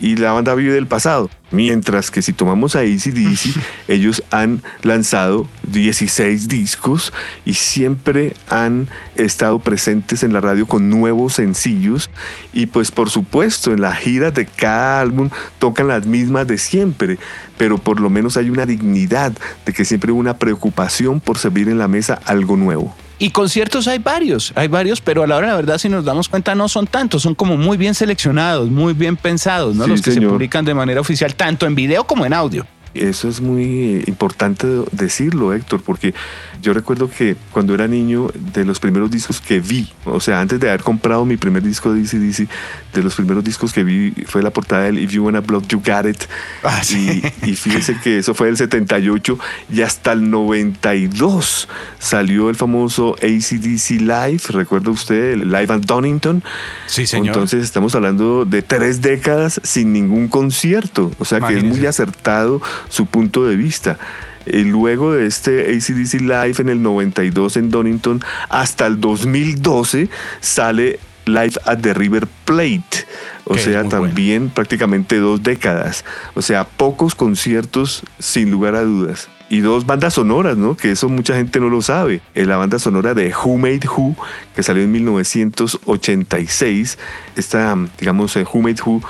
y 0.00 0.16
la 0.16 0.32
banda 0.32 0.54
vive 0.54 0.72
del 0.72 0.86
pasado. 0.86 1.30
Mientras 1.52 2.10
que 2.10 2.22
si 2.22 2.32
tomamos 2.32 2.74
a 2.74 2.80
ACDC, 2.80 3.56
ellos 3.88 4.22
han 4.30 4.62
lanzado 4.82 5.46
16 5.68 6.48
discos 6.48 7.12
y 7.44 7.54
siempre 7.54 8.34
han 8.48 8.88
estado 9.14 9.60
presentes 9.60 10.24
en 10.24 10.32
la 10.32 10.40
radio 10.40 10.66
con 10.66 10.90
nuevos 10.90 11.34
sencillos 11.34 12.10
y 12.52 12.66
pues 12.66 12.90
por 12.90 13.10
supuesto 13.10 13.72
en 13.72 13.80
la 13.80 13.94
gira 13.94 14.32
de 14.32 14.46
cada 14.46 15.00
álbum 15.00 15.30
tocan 15.60 15.86
las 15.86 16.06
mismas 16.06 16.48
de 16.48 16.58
siempre, 16.58 17.18
pero 17.58 17.78
por 17.78 18.00
lo 18.00 18.10
menos 18.10 18.36
hay 18.36 18.50
una 18.50 18.66
dignidad 18.66 19.32
de 19.64 19.72
que 19.72 19.84
siempre 19.84 20.12
hubo 20.12 20.20
una 20.20 20.38
preocupación 20.38 21.20
por 21.20 21.38
servir 21.38 21.68
en 21.68 21.78
la 21.78 21.88
mesa 21.88 22.20
algo 22.24 22.56
nuevo. 22.56 22.94
Y 23.18 23.30
conciertos 23.30 23.88
hay 23.88 23.98
varios, 23.98 24.52
hay 24.56 24.68
varios, 24.68 25.00
pero 25.00 25.22
a 25.22 25.26
la 25.26 25.36
hora 25.36 25.46
de 25.46 25.52
la 25.52 25.56
verdad, 25.56 25.78
si 25.78 25.88
nos 25.88 26.04
damos 26.04 26.28
cuenta, 26.28 26.54
no 26.54 26.68
son 26.68 26.86
tantos, 26.86 27.22
son 27.22 27.34
como 27.34 27.56
muy 27.56 27.78
bien 27.78 27.94
seleccionados, 27.94 28.70
muy 28.70 28.92
bien 28.92 29.16
pensados, 29.16 29.74
¿no? 29.74 29.86
Los 29.86 30.02
que 30.02 30.12
se 30.12 30.20
publican 30.20 30.66
de 30.66 30.74
manera 30.74 31.00
oficial, 31.00 31.34
tanto 31.34 31.66
en 31.66 31.74
video 31.74 32.04
como 32.06 32.26
en 32.26 32.34
audio. 32.34 32.66
Eso 32.92 33.28
es 33.28 33.40
muy 33.40 34.02
importante 34.06 34.66
decirlo, 34.92 35.52
Héctor, 35.52 35.82
porque 35.82 36.14
yo 36.62 36.72
recuerdo 36.72 37.10
que 37.10 37.36
cuando 37.52 37.74
era 37.74 37.86
niño, 37.86 38.28
de 38.52 38.64
los 38.64 38.80
primeros 38.80 39.10
discos 39.10 39.40
que 39.40 39.60
vi, 39.60 39.92
o 40.04 40.20
sea, 40.20 40.40
antes 40.40 40.58
de 40.60 40.68
haber 40.68 40.82
comprado 40.82 41.24
mi 41.24 41.36
primer 41.36 41.62
disco 41.62 41.92
de 41.92 42.02
DC, 42.02 42.48
de 42.92 43.02
los 43.02 43.14
primeros 43.14 43.44
discos 43.44 43.72
que 43.72 43.84
vi 43.84 44.12
fue 44.26 44.42
la 44.42 44.50
portada 44.50 44.84
del 44.84 44.98
If 44.98 45.12
You 45.12 45.24
Wanna 45.24 45.40
Block, 45.40 45.66
You 45.68 45.82
Got 45.84 46.06
It. 46.06 46.22
Ah, 46.62 46.82
y, 46.90 47.22
y, 47.50 47.56
fíjese 47.56 47.98
que 48.02 48.18
eso 48.18 48.34
fue 48.34 48.48
del 48.48 48.56
78 48.56 49.38
y 49.72 49.82
hasta 49.82 50.12
el 50.12 50.30
92 50.30 51.68
salió 51.98 52.50
el 52.50 52.56
famoso 52.56 53.16
ACDC 53.16 54.00
Live, 54.00 54.42
¿recuerda 54.50 54.90
usted? 54.90 55.32
El 55.32 55.50
Live 55.50 55.72
at 55.72 55.80
Donington. 55.80 56.42
Sí, 56.86 57.06
señor. 57.06 57.28
Entonces 57.28 57.64
estamos 57.64 57.94
hablando 57.94 58.44
de 58.44 58.62
tres 58.62 59.02
décadas 59.02 59.60
sin 59.62 59.92
ningún 59.92 60.28
concierto, 60.28 61.10
o 61.18 61.24
sea 61.24 61.40
que 61.40 61.56
es 61.58 61.64
muy 61.64 61.84
acertado 61.86 62.60
su 62.88 63.06
punto 63.06 63.46
de 63.46 63.56
vista. 63.56 63.98
Y 64.46 64.64
luego 64.64 65.12
de 65.12 65.26
este 65.26 65.74
ACDC 65.74 66.20
Live 66.20 66.54
en 66.58 66.68
el 66.68 66.82
92 66.82 67.56
en 67.56 67.70
Donington, 67.70 68.22
hasta 68.48 68.86
el 68.86 69.00
2012 69.00 70.08
sale 70.40 71.00
Live 71.26 71.54
at 71.64 71.78
the 71.78 71.92
River 71.92 72.28
Plate. 72.44 73.06
O 73.44 73.58
sea, 73.58 73.84
también 73.84 74.50
prácticamente 74.50 75.18
dos 75.18 75.42
décadas. 75.42 76.04
O 76.34 76.42
sea, 76.42 76.64
pocos 76.64 77.14
conciertos 77.14 78.02
sin 78.18 78.50
lugar 78.50 78.74
a 78.74 78.82
dudas. 78.82 79.28
Y 79.48 79.60
dos 79.60 79.86
bandas 79.86 80.14
sonoras, 80.14 80.56
¿no? 80.56 80.76
Que 80.76 80.90
eso 80.90 81.08
mucha 81.08 81.36
gente 81.36 81.60
no 81.60 81.68
lo 81.68 81.80
sabe. 81.80 82.20
La 82.34 82.56
banda 82.56 82.80
sonora 82.80 83.14
de 83.14 83.32
Who 83.32 83.58
Made 83.58 83.86
Who, 83.86 84.16
que 84.54 84.64
salió 84.64 84.82
en 84.82 84.90
1986. 84.90 86.98
Esta, 87.36 87.76
digamos, 88.00 88.34
Who 88.34 88.62
Made 88.62 88.82
Who 88.84 89.02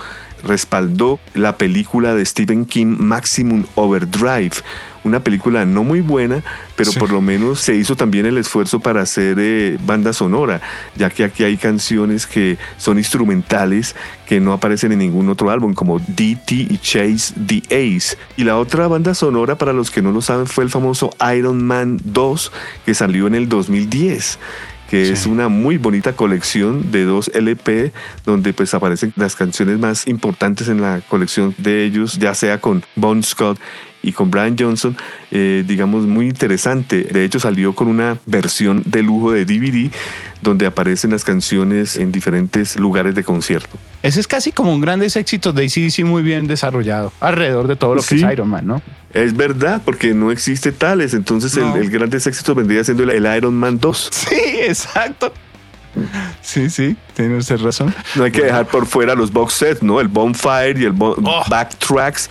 respaldó 0.45 1.19
la 1.35 1.57
película 1.57 2.15
de 2.15 2.25
Stephen 2.25 2.67
King 2.67 2.97
Maximum 2.99 3.65
Overdrive, 3.75 4.53
una 5.07 5.21
película 5.21 5.65
no 5.65 5.85
muy 5.85 6.01
buena, 6.01 6.43
pero 6.75 6.93
por 6.93 7.11
lo 7.11 7.21
menos 7.21 7.61
se 7.61 7.75
hizo 7.77 7.97
también 7.97 8.27
el 8.27 8.37
esfuerzo 8.39 8.81
para 8.81 9.03
hacer 9.03 9.39
eh, 9.39 9.79
banda 9.87 10.13
sonora, 10.13 10.61
ya 10.97 11.11
que 11.11 11.25
aquí 11.25 11.45
hay 11.45 11.57
canciones 11.57 12.27
que 12.27 12.59
son 12.77 12.99
instrumentales 12.99 13.95
que 14.27 14.41
no 14.41 14.53
aparecen 14.53 14.93
en 14.93 14.99
ningún 14.99 15.29
otro 15.29 15.51
álbum, 15.51 15.75
como 15.75 15.99
DT 16.01 16.53
y 16.53 16.79
Chase 16.79 17.35
the 17.47 17.63
Ace. 17.71 18.19
Y 18.37 18.45
la 18.45 18.59
otra 18.59 18.89
banda 18.89 19.15
sonora, 19.15 19.57
para 19.57 19.73
los 19.73 19.91
que 19.91 20.03
no 20.03 20.11
lo 20.11 20.21
saben, 20.21 20.47
fue 20.47 20.65
el 20.65 20.71
famoso 20.71 21.11
Iron 21.37 21.65
Man 21.65 21.99
2, 22.05 22.53
que 22.85 22.95
salió 22.95 23.27
en 23.27 23.37
el 23.37 23.49
2010 23.49 24.39
que 24.89 25.11
es 25.11 25.27
una 25.27 25.49
muy 25.49 25.79
bonita 25.79 26.15
colección 26.15 26.91
de 26.93 27.05
dos 27.05 27.31
LP 27.35 27.93
donde 28.25 28.53
pues 28.53 28.73
aparecen 28.75 29.13
las 29.17 29.35
canciones 29.35 29.79
más 29.79 30.07
importantes 30.07 30.69
en 30.69 30.81
la 30.81 31.01
colección 31.09 31.55
de 31.59 31.85
ellos, 31.85 32.19
ya 32.19 32.35
sea 32.35 32.61
con 32.61 32.85
Bon 32.95 33.23
Scott 33.23 33.59
y 34.07 34.13
con 34.13 34.31
Brian 34.31 34.57
Johnson, 34.57 34.97
eh, 35.33 35.65
digamos, 35.67 36.07
muy 36.07 36.27
interesante. 36.27 37.03
De 37.03 37.25
hecho, 37.25 37.41
salió 37.41 37.75
con 37.75 37.89
una 37.89 38.19
versión 38.25 38.85
de 38.87 39.03
lujo 39.03 39.33
de 39.33 39.45
DVD 39.45 39.91
donde 40.41 40.65
aparecen 40.65 41.11
las 41.11 41.25
canciones 41.25 41.97
en 41.97 42.13
diferentes 42.13 42.79
lugares 42.79 43.17
de 43.17 43.25
concierto. 43.25 43.77
Ese 44.05 44.21
es 44.21 44.29
casi 44.29 44.53
como 44.53 44.73
un 44.73 44.81
grandes 44.81 45.17
éxitos 45.17 45.53
de 45.57 45.65
ACDC 45.65 46.05
muy 46.05 46.23
bien 46.23 46.47
desarrollado 46.47 47.13
alrededor 47.19 47.67
de 47.67 47.75
todo 47.75 47.97
lo 47.97 48.03
que 48.03 48.15
es 48.15 48.23
Iron 48.23 48.49
Man, 48.49 48.65
¿no? 48.65 48.81
Es 49.13 49.37
verdad, 49.37 49.83
porque 49.85 50.15
no 50.15 50.31
existe 50.31 50.71
tales. 50.71 51.13
Entonces, 51.13 51.57
el, 51.57 51.67
el, 51.77 51.91
grandes 51.91 52.29
éxitos 52.29 52.55
vendría 52.55 52.85
siendo 52.85 53.03
el, 53.03 53.37
Iron 53.37 53.55
Man 53.55 53.81
2. 53.81 54.11
Sí, 54.13 54.37
exacto. 54.61 55.33
Sí, 56.43 56.71
sí, 56.71 56.97
tiene 57.15 57.39
usted 57.39 57.59
razón. 57.59 57.93
No 58.15 58.25
hay 58.25 58.31
que 58.31 58.43
dejar 58.43 58.67
por 58.67 58.87
fuera 58.87 59.15
los 59.15 59.33
box 59.33 59.55
sets, 59.55 59.83
¿no? 59.83 60.01
El 60.01 60.09
Bonfire 60.09 60.79
y 60.79 60.85
el 60.85 60.95
oh. 60.99 61.45
Backtracks 61.49 62.29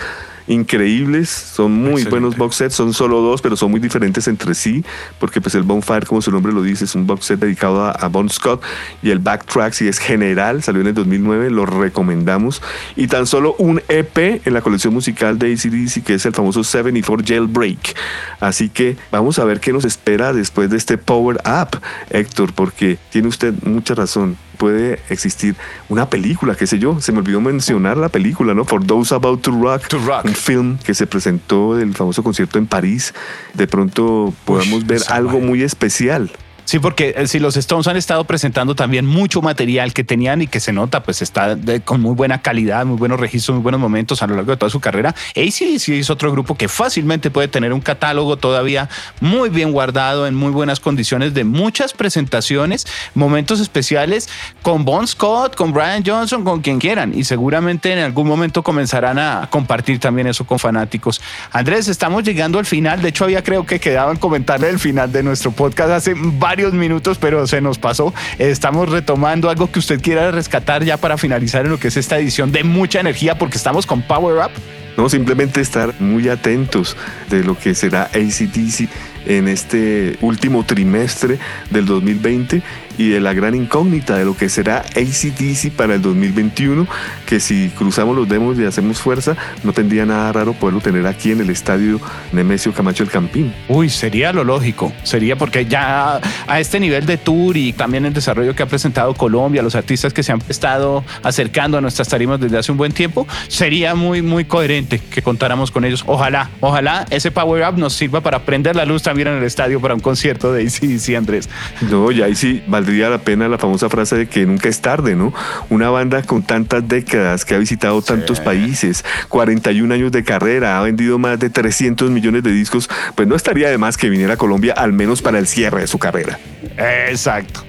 increíbles, 0.47 1.29
son 1.29 1.71
muy 1.71 2.03
buenos 2.05 2.37
box 2.37 2.57
sets, 2.57 2.75
son 2.75 2.93
solo 2.93 3.21
dos, 3.21 3.41
pero 3.41 3.55
son 3.55 3.71
muy 3.71 3.79
diferentes 3.79 4.27
entre 4.27 4.53
sí, 4.53 4.83
porque 5.19 5.41
pues 5.41 5.55
el 5.55 5.63
Bonfire, 5.63 6.05
como 6.05 6.21
su 6.21 6.31
nombre 6.31 6.53
lo 6.53 6.61
dice, 6.61 6.85
es 6.85 6.95
un 6.95 7.07
box 7.07 7.25
set 7.25 7.39
dedicado 7.39 7.85
a, 7.85 8.07
Bon 8.07 8.29
Scott 8.29 8.61
y 9.01 9.09
el 9.09 9.19
Backtrack, 9.19 9.73
si 9.73 9.87
es 9.87 9.97
general, 9.97 10.63
salió 10.63 10.81
en 10.81 10.87
el 10.87 10.93
2009, 10.93 11.49
lo 11.49 11.65
recomendamos, 11.65 12.61
y 12.95 13.07
tan 13.07 13.25
solo 13.25 13.55
un 13.57 13.81
EP 13.87 14.45
en 14.45 14.53
la 14.53 14.61
colección 14.61 14.93
musical 14.93 15.39
de 15.39 15.53
ACDC, 15.53 16.03
que 16.03 16.13
es 16.13 16.25
el 16.25 16.33
famoso 16.33 16.63
74 16.63 17.25
Jailbreak, 17.27 17.95
así 18.39 18.69
que 18.69 18.97
vamos 19.11 19.39
a 19.39 19.45
ver 19.45 19.59
qué 19.59 19.73
nos 19.73 19.85
espera 19.85 20.33
después 20.33 20.69
de 20.69 20.77
este 20.77 20.97
Power 20.97 21.37
Up, 21.45 21.79
Héctor, 22.09 22.53
porque 22.53 22.97
tiene 23.09 23.27
usted 23.27 23.53
mucha 23.63 23.95
razón, 23.95 24.37
puede 24.55 24.99
existir 25.09 25.55
una 25.89 26.09
película, 26.09 26.55
qué 26.55 26.67
sé 26.67 26.79
yo, 26.79 26.99
se 27.01 27.11
me 27.11 27.19
olvidó 27.19 27.41
mencionar 27.41 27.97
la 27.97 28.09
película, 28.09 28.53
¿no? 28.53 28.65
For 28.65 28.85
Those 28.85 29.13
About 29.13 29.41
to 29.41 29.51
Rock, 29.51 29.83
un 30.25 30.34
film 30.35 30.77
que 30.77 30.93
se 30.93 31.07
presentó 31.07 31.75
del 31.75 31.93
famoso 31.93 32.23
concierto 32.23 32.57
en 32.57 32.67
París, 32.67 33.13
de 33.53 33.67
pronto 33.67 34.33
podamos 34.45 34.85
ver 34.85 35.01
algo 35.09 35.39
muy 35.39 35.63
especial. 35.63 36.31
Sí, 36.65 36.79
porque 36.79 37.13
eh, 37.15 37.27
si 37.27 37.39
los 37.39 37.55
Stones 37.57 37.87
han 37.87 37.95
estado 37.95 38.23
presentando 38.23 38.75
también 38.75 39.05
mucho 39.05 39.41
material 39.41 39.93
que 39.93 40.03
tenían 40.03 40.41
y 40.41 40.47
que 40.47 40.59
se 40.59 40.73
nota, 40.73 41.03
pues 41.03 41.21
está 41.21 41.55
con 41.85 42.01
muy 42.01 42.15
buena 42.15 42.41
calidad, 42.41 42.85
muy 42.85 42.97
buenos 42.97 43.19
registros, 43.19 43.55
muy 43.55 43.63
buenos 43.63 43.79
momentos 43.79 44.23
a 44.23 44.27
lo 44.27 44.35
largo 44.35 44.51
de 44.51 44.57
toda 44.57 44.71
su 44.71 44.79
carrera. 44.79 45.13
ACDC 45.35 45.89
es 45.89 46.09
otro 46.09 46.31
grupo 46.31 46.55
que 46.55 46.67
fácilmente 46.67 47.29
puede 47.29 47.47
tener 47.47 47.71
un 47.71 47.81
catálogo 47.81 48.37
todavía 48.37 48.89
muy 49.21 49.49
bien 49.49 49.71
guardado, 49.71 50.25
en 50.25 50.33
muy 50.33 50.51
buenas 50.51 50.79
condiciones, 50.79 51.35
de 51.35 51.43
muchas 51.43 51.93
presentaciones, 51.93 52.87
momentos 53.13 53.59
especiales 53.59 54.27
con 54.63 54.85
Bon 54.85 55.07
Scott, 55.07 55.55
con 55.55 55.71
Brian 55.71 56.03
Johnson, 56.03 56.43
con 56.43 56.61
quien 56.61 56.79
quieran. 56.79 57.13
Y 57.17 57.25
seguramente 57.25 57.93
en 57.93 57.99
algún 57.99 58.27
momento 58.27 58.63
comenzarán 58.63 59.19
a 59.19 59.47
compartir 59.51 59.99
también 59.99 60.27
eso 60.27 60.45
con 60.45 60.57
fanáticos. 60.57 61.21
Andrés, 61.51 61.87
estamos 61.87 62.23
llegando 62.23 62.57
al 62.57 62.65
final. 62.65 63.03
De 63.03 63.09
hecho, 63.09 63.25
había 63.25 63.43
creo 63.43 63.67
que 63.67 63.79
quedaban 63.79 64.17
comentarle 64.17 64.69
el 64.69 64.79
final 64.79 65.11
de 65.11 65.21
nuestro 65.21 65.51
podcast 65.51 65.91
hace 65.91 66.15
varios 66.15 66.54
varios 66.55 66.71
minutos, 66.71 67.17
pero 67.17 67.45
se 67.47 67.59
nos 67.59 67.77
pasó. 67.77 68.13
Estamos 68.39 68.87
retomando 68.87 69.49
algo 69.49 69.69
que 69.69 69.79
usted 69.79 69.99
quiera 69.99 70.31
rescatar 70.31 70.85
ya 70.85 70.95
para 70.95 71.17
finalizar 71.17 71.65
en 71.65 71.71
lo 71.71 71.77
que 71.77 71.89
es 71.89 71.97
esta 71.97 72.17
edición 72.17 72.53
de 72.53 72.63
mucha 72.63 73.01
energía, 73.01 73.37
porque 73.37 73.57
estamos 73.57 73.85
con 73.85 74.01
Power 74.01 74.37
Up. 74.37 74.51
No, 74.95 75.09
simplemente 75.09 75.59
estar 75.59 75.93
muy 75.99 76.29
atentos 76.29 76.95
de 77.29 77.43
lo 77.43 77.59
que 77.59 77.75
será 77.75 78.03
ACDC 78.03 78.87
en 79.25 79.49
este 79.49 80.17
último 80.21 80.63
trimestre 80.63 81.39
del 81.71 81.85
2020 81.85 82.61
y 82.97 83.09
de 83.09 83.19
la 83.19 83.33
gran 83.33 83.55
incógnita 83.55 84.17
de 84.17 84.25
lo 84.25 84.35
que 84.35 84.49
será 84.49 84.79
ACDC 84.79 85.71
para 85.71 85.95
el 85.95 86.01
2021, 86.01 86.87
que 87.25 87.39
si 87.39 87.69
cruzamos 87.69 88.15
los 88.15 88.27
demos 88.27 88.57
y 88.57 88.65
hacemos 88.65 88.99
fuerza, 88.99 89.35
no 89.63 89.73
tendría 89.73 90.05
nada 90.05 90.31
raro 90.31 90.53
poderlo 90.53 90.81
tener 90.81 91.05
aquí 91.07 91.31
en 91.31 91.41
el 91.41 91.49
estadio 91.49 91.99
Nemesio 92.31 92.73
Camacho 92.73 93.03
El 93.03 93.09
Campín. 93.09 93.53
Uy, 93.67 93.89
sería 93.89 94.31
lo 94.33 94.43
lógico, 94.43 94.93
sería 95.03 95.35
porque 95.35 95.65
ya 95.65 96.19
a 96.47 96.59
este 96.59 96.79
nivel 96.79 97.05
de 97.05 97.17
tour 97.17 97.57
y 97.57 97.73
también 97.73 98.05
el 98.05 98.13
desarrollo 98.13 98.55
que 98.55 98.63
ha 98.63 98.67
presentado 98.67 99.13
Colombia, 99.13 99.61
los 99.61 99.75
artistas 99.75 100.13
que 100.13 100.23
se 100.23 100.31
han 100.31 100.41
estado 100.47 101.03
acercando 101.23 101.77
a 101.77 101.81
nuestras 101.81 102.07
tarimas 102.07 102.39
desde 102.39 102.57
hace 102.57 102.71
un 102.71 102.77
buen 102.77 102.91
tiempo, 102.91 103.27
sería 103.47 103.95
muy, 103.95 104.21
muy 104.21 104.45
coherente 104.45 104.99
que 104.99 105.21
contáramos 105.21 105.71
con 105.71 105.85
ellos. 105.85 106.03
Ojalá, 106.07 106.49
ojalá 106.61 107.05
ese 107.09 107.31
Power 107.31 107.67
Up 107.67 107.77
nos 107.77 107.93
sirva 107.93 108.21
para 108.21 108.39
prender 108.39 108.75
la 108.75 108.85
luz 108.85 109.03
también 109.03 109.27
en 109.27 109.37
el 109.37 109.43
estadio 109.43 109.79
para 109.81 109.93
un 109.93 109.99
concierto 109.99 110.53
de 110.53 110.63
ACDC, 110.63 111.15
Andrés. 111.15 111.49
No, 111.89 112.11
ya 112.11 112.25
ahí 112.25 112.35
sí 112.35 112.63
valdría 112.67 112.84
la 112.85 113.17
pena 113.17 113.47
la 113.47 113.57
famosa 113.57 113.89
frase 113.89 114.15
de 114.15 114.27
que 114.27 114.45
nunca 114.45 114.69
es 114.69 114.81
tarde, 114.81 115.15
¿no? 115.15 115.33
Una 115.69 115.89
banda 115.89 116.23
con 116.23 116.43
tantas 116.43 116.87
décadas, 116.87 117.45
que 117.45 117.55
ha 117.55 117.57
visitado 117.57 118.01
tantos 118.01 118.39
países, 118.39 119.03
41 119.29 119.93
años 119.93 120.11
de 120.11 120.23
carrera, 120.23 120.77
ha 120.77 120.81
vendido 120.81 121.17
más 121.19 121.39
de 121.39 121.49
300 121.49 122.11
millones 122.11 122.43
de 122.43 122.51
discos, 122.51 122.89
pues 123.15 123.27
no 123.27 123.35
estaría 123.35 123.69
de 123.69 123.77
más 123.77 123.97
que 123.97 124.09
viniera 124.09 124.33
a 124.33 124.37
Colombia 124.37 124.73
al 124.77 124.93
menos 124.93 125.21
para 125.21 125.39
el 125.39 125.47
cierre 125.47 125.81
de 125.81 125.87
su 125.87 125.99
carrera. 125.99 126.39
Exacto. 126.77 127.63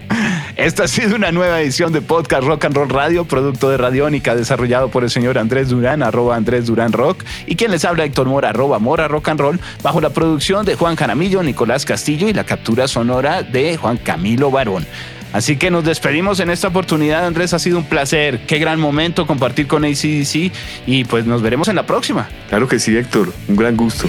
Esta 0.57 0.85
ha 0.85 0.89
sido 0.89 1.17
una 1.17 1.33
nueva 1.33 1.61
edición 1.61 1.93
de 1.93 2.01
Podcast 2.01 2.43
Rock 2.45 2.65
and 2.65 2.75
Roll 2.75 2.89
Radio, 2.89 3.27
producto 3.27 3.69
de 3.69 3.77
Radiónica, 3.77 4.35
desarrollado 4.35 4.89
por 4.89 5.05
el 5.05 5.11
señor 5.11 5.37
Andrés 5.37 5.69
Durán, 5.69 6.03
arroba 6.03 6.35
Andrés 6.35 6.65
Durán 6.65 6.93
Rock, 6.93 7.25
y 7.47 7.57
quien 7.57 7.71
les 7.71 7.85
habla 7.85 8.07
Héctor 8.07 8.27
Mora, 8.27 8.49
arroba 8.49 8.79
Mora 8.79 9.07
Rock 9.07 9.29
and 9.29 9.41
Roll, 9.41 9.61
bajo 9.83 10.01
la 10.01 10.11
producción 10.11 10.65
de 10.65 10.75
Juan 10.75 10.97
Jaramillo, 10.97 11.43
Nicolás 11.43 11.85
Castillo 11.85 12.27
y 12.27 12.33
la 12.33 12.45
captura 12.45 12.89
sonora 12.89 13.43
de 13.43 13.77
Juan 13.77 13.99
Camilo 13.99 14.51
Barón. 14.51 14.87
Así 15.35 15.59
que 15.59 15.71
nos 15.71 15.85
despedimos 15.85 16.41
en 16.41 16.49
esta 16.49 16.69
oportunidad, 16.69 17.27
Andrés. 17.27 17.53
Ha 17.53 17.59
sido 17.59 17.77
un 17.77 17.85
placer. 17.85 18.47
Qué 18.47 18.59
gran 18.59 18.81
momento 18.81 19.27
compartir 19.27 19.67
con 19.67 19.85
ACDC 19.85 20.51
y 20.87 21.05
pues 21.05 21.27
nos 21.27 21.43
veremos 21.43 21.69
en 21.69 21.77
la 21.77 21.85
próxima. 21.85 22.31
Claro 22.49 22.67
que 22.67 22.79
sí, 22.79 22.97
Héctor. 22.97 23.31
Un 23.47 23.57
gran 23.57 23.77
gusto. 23.77 24.09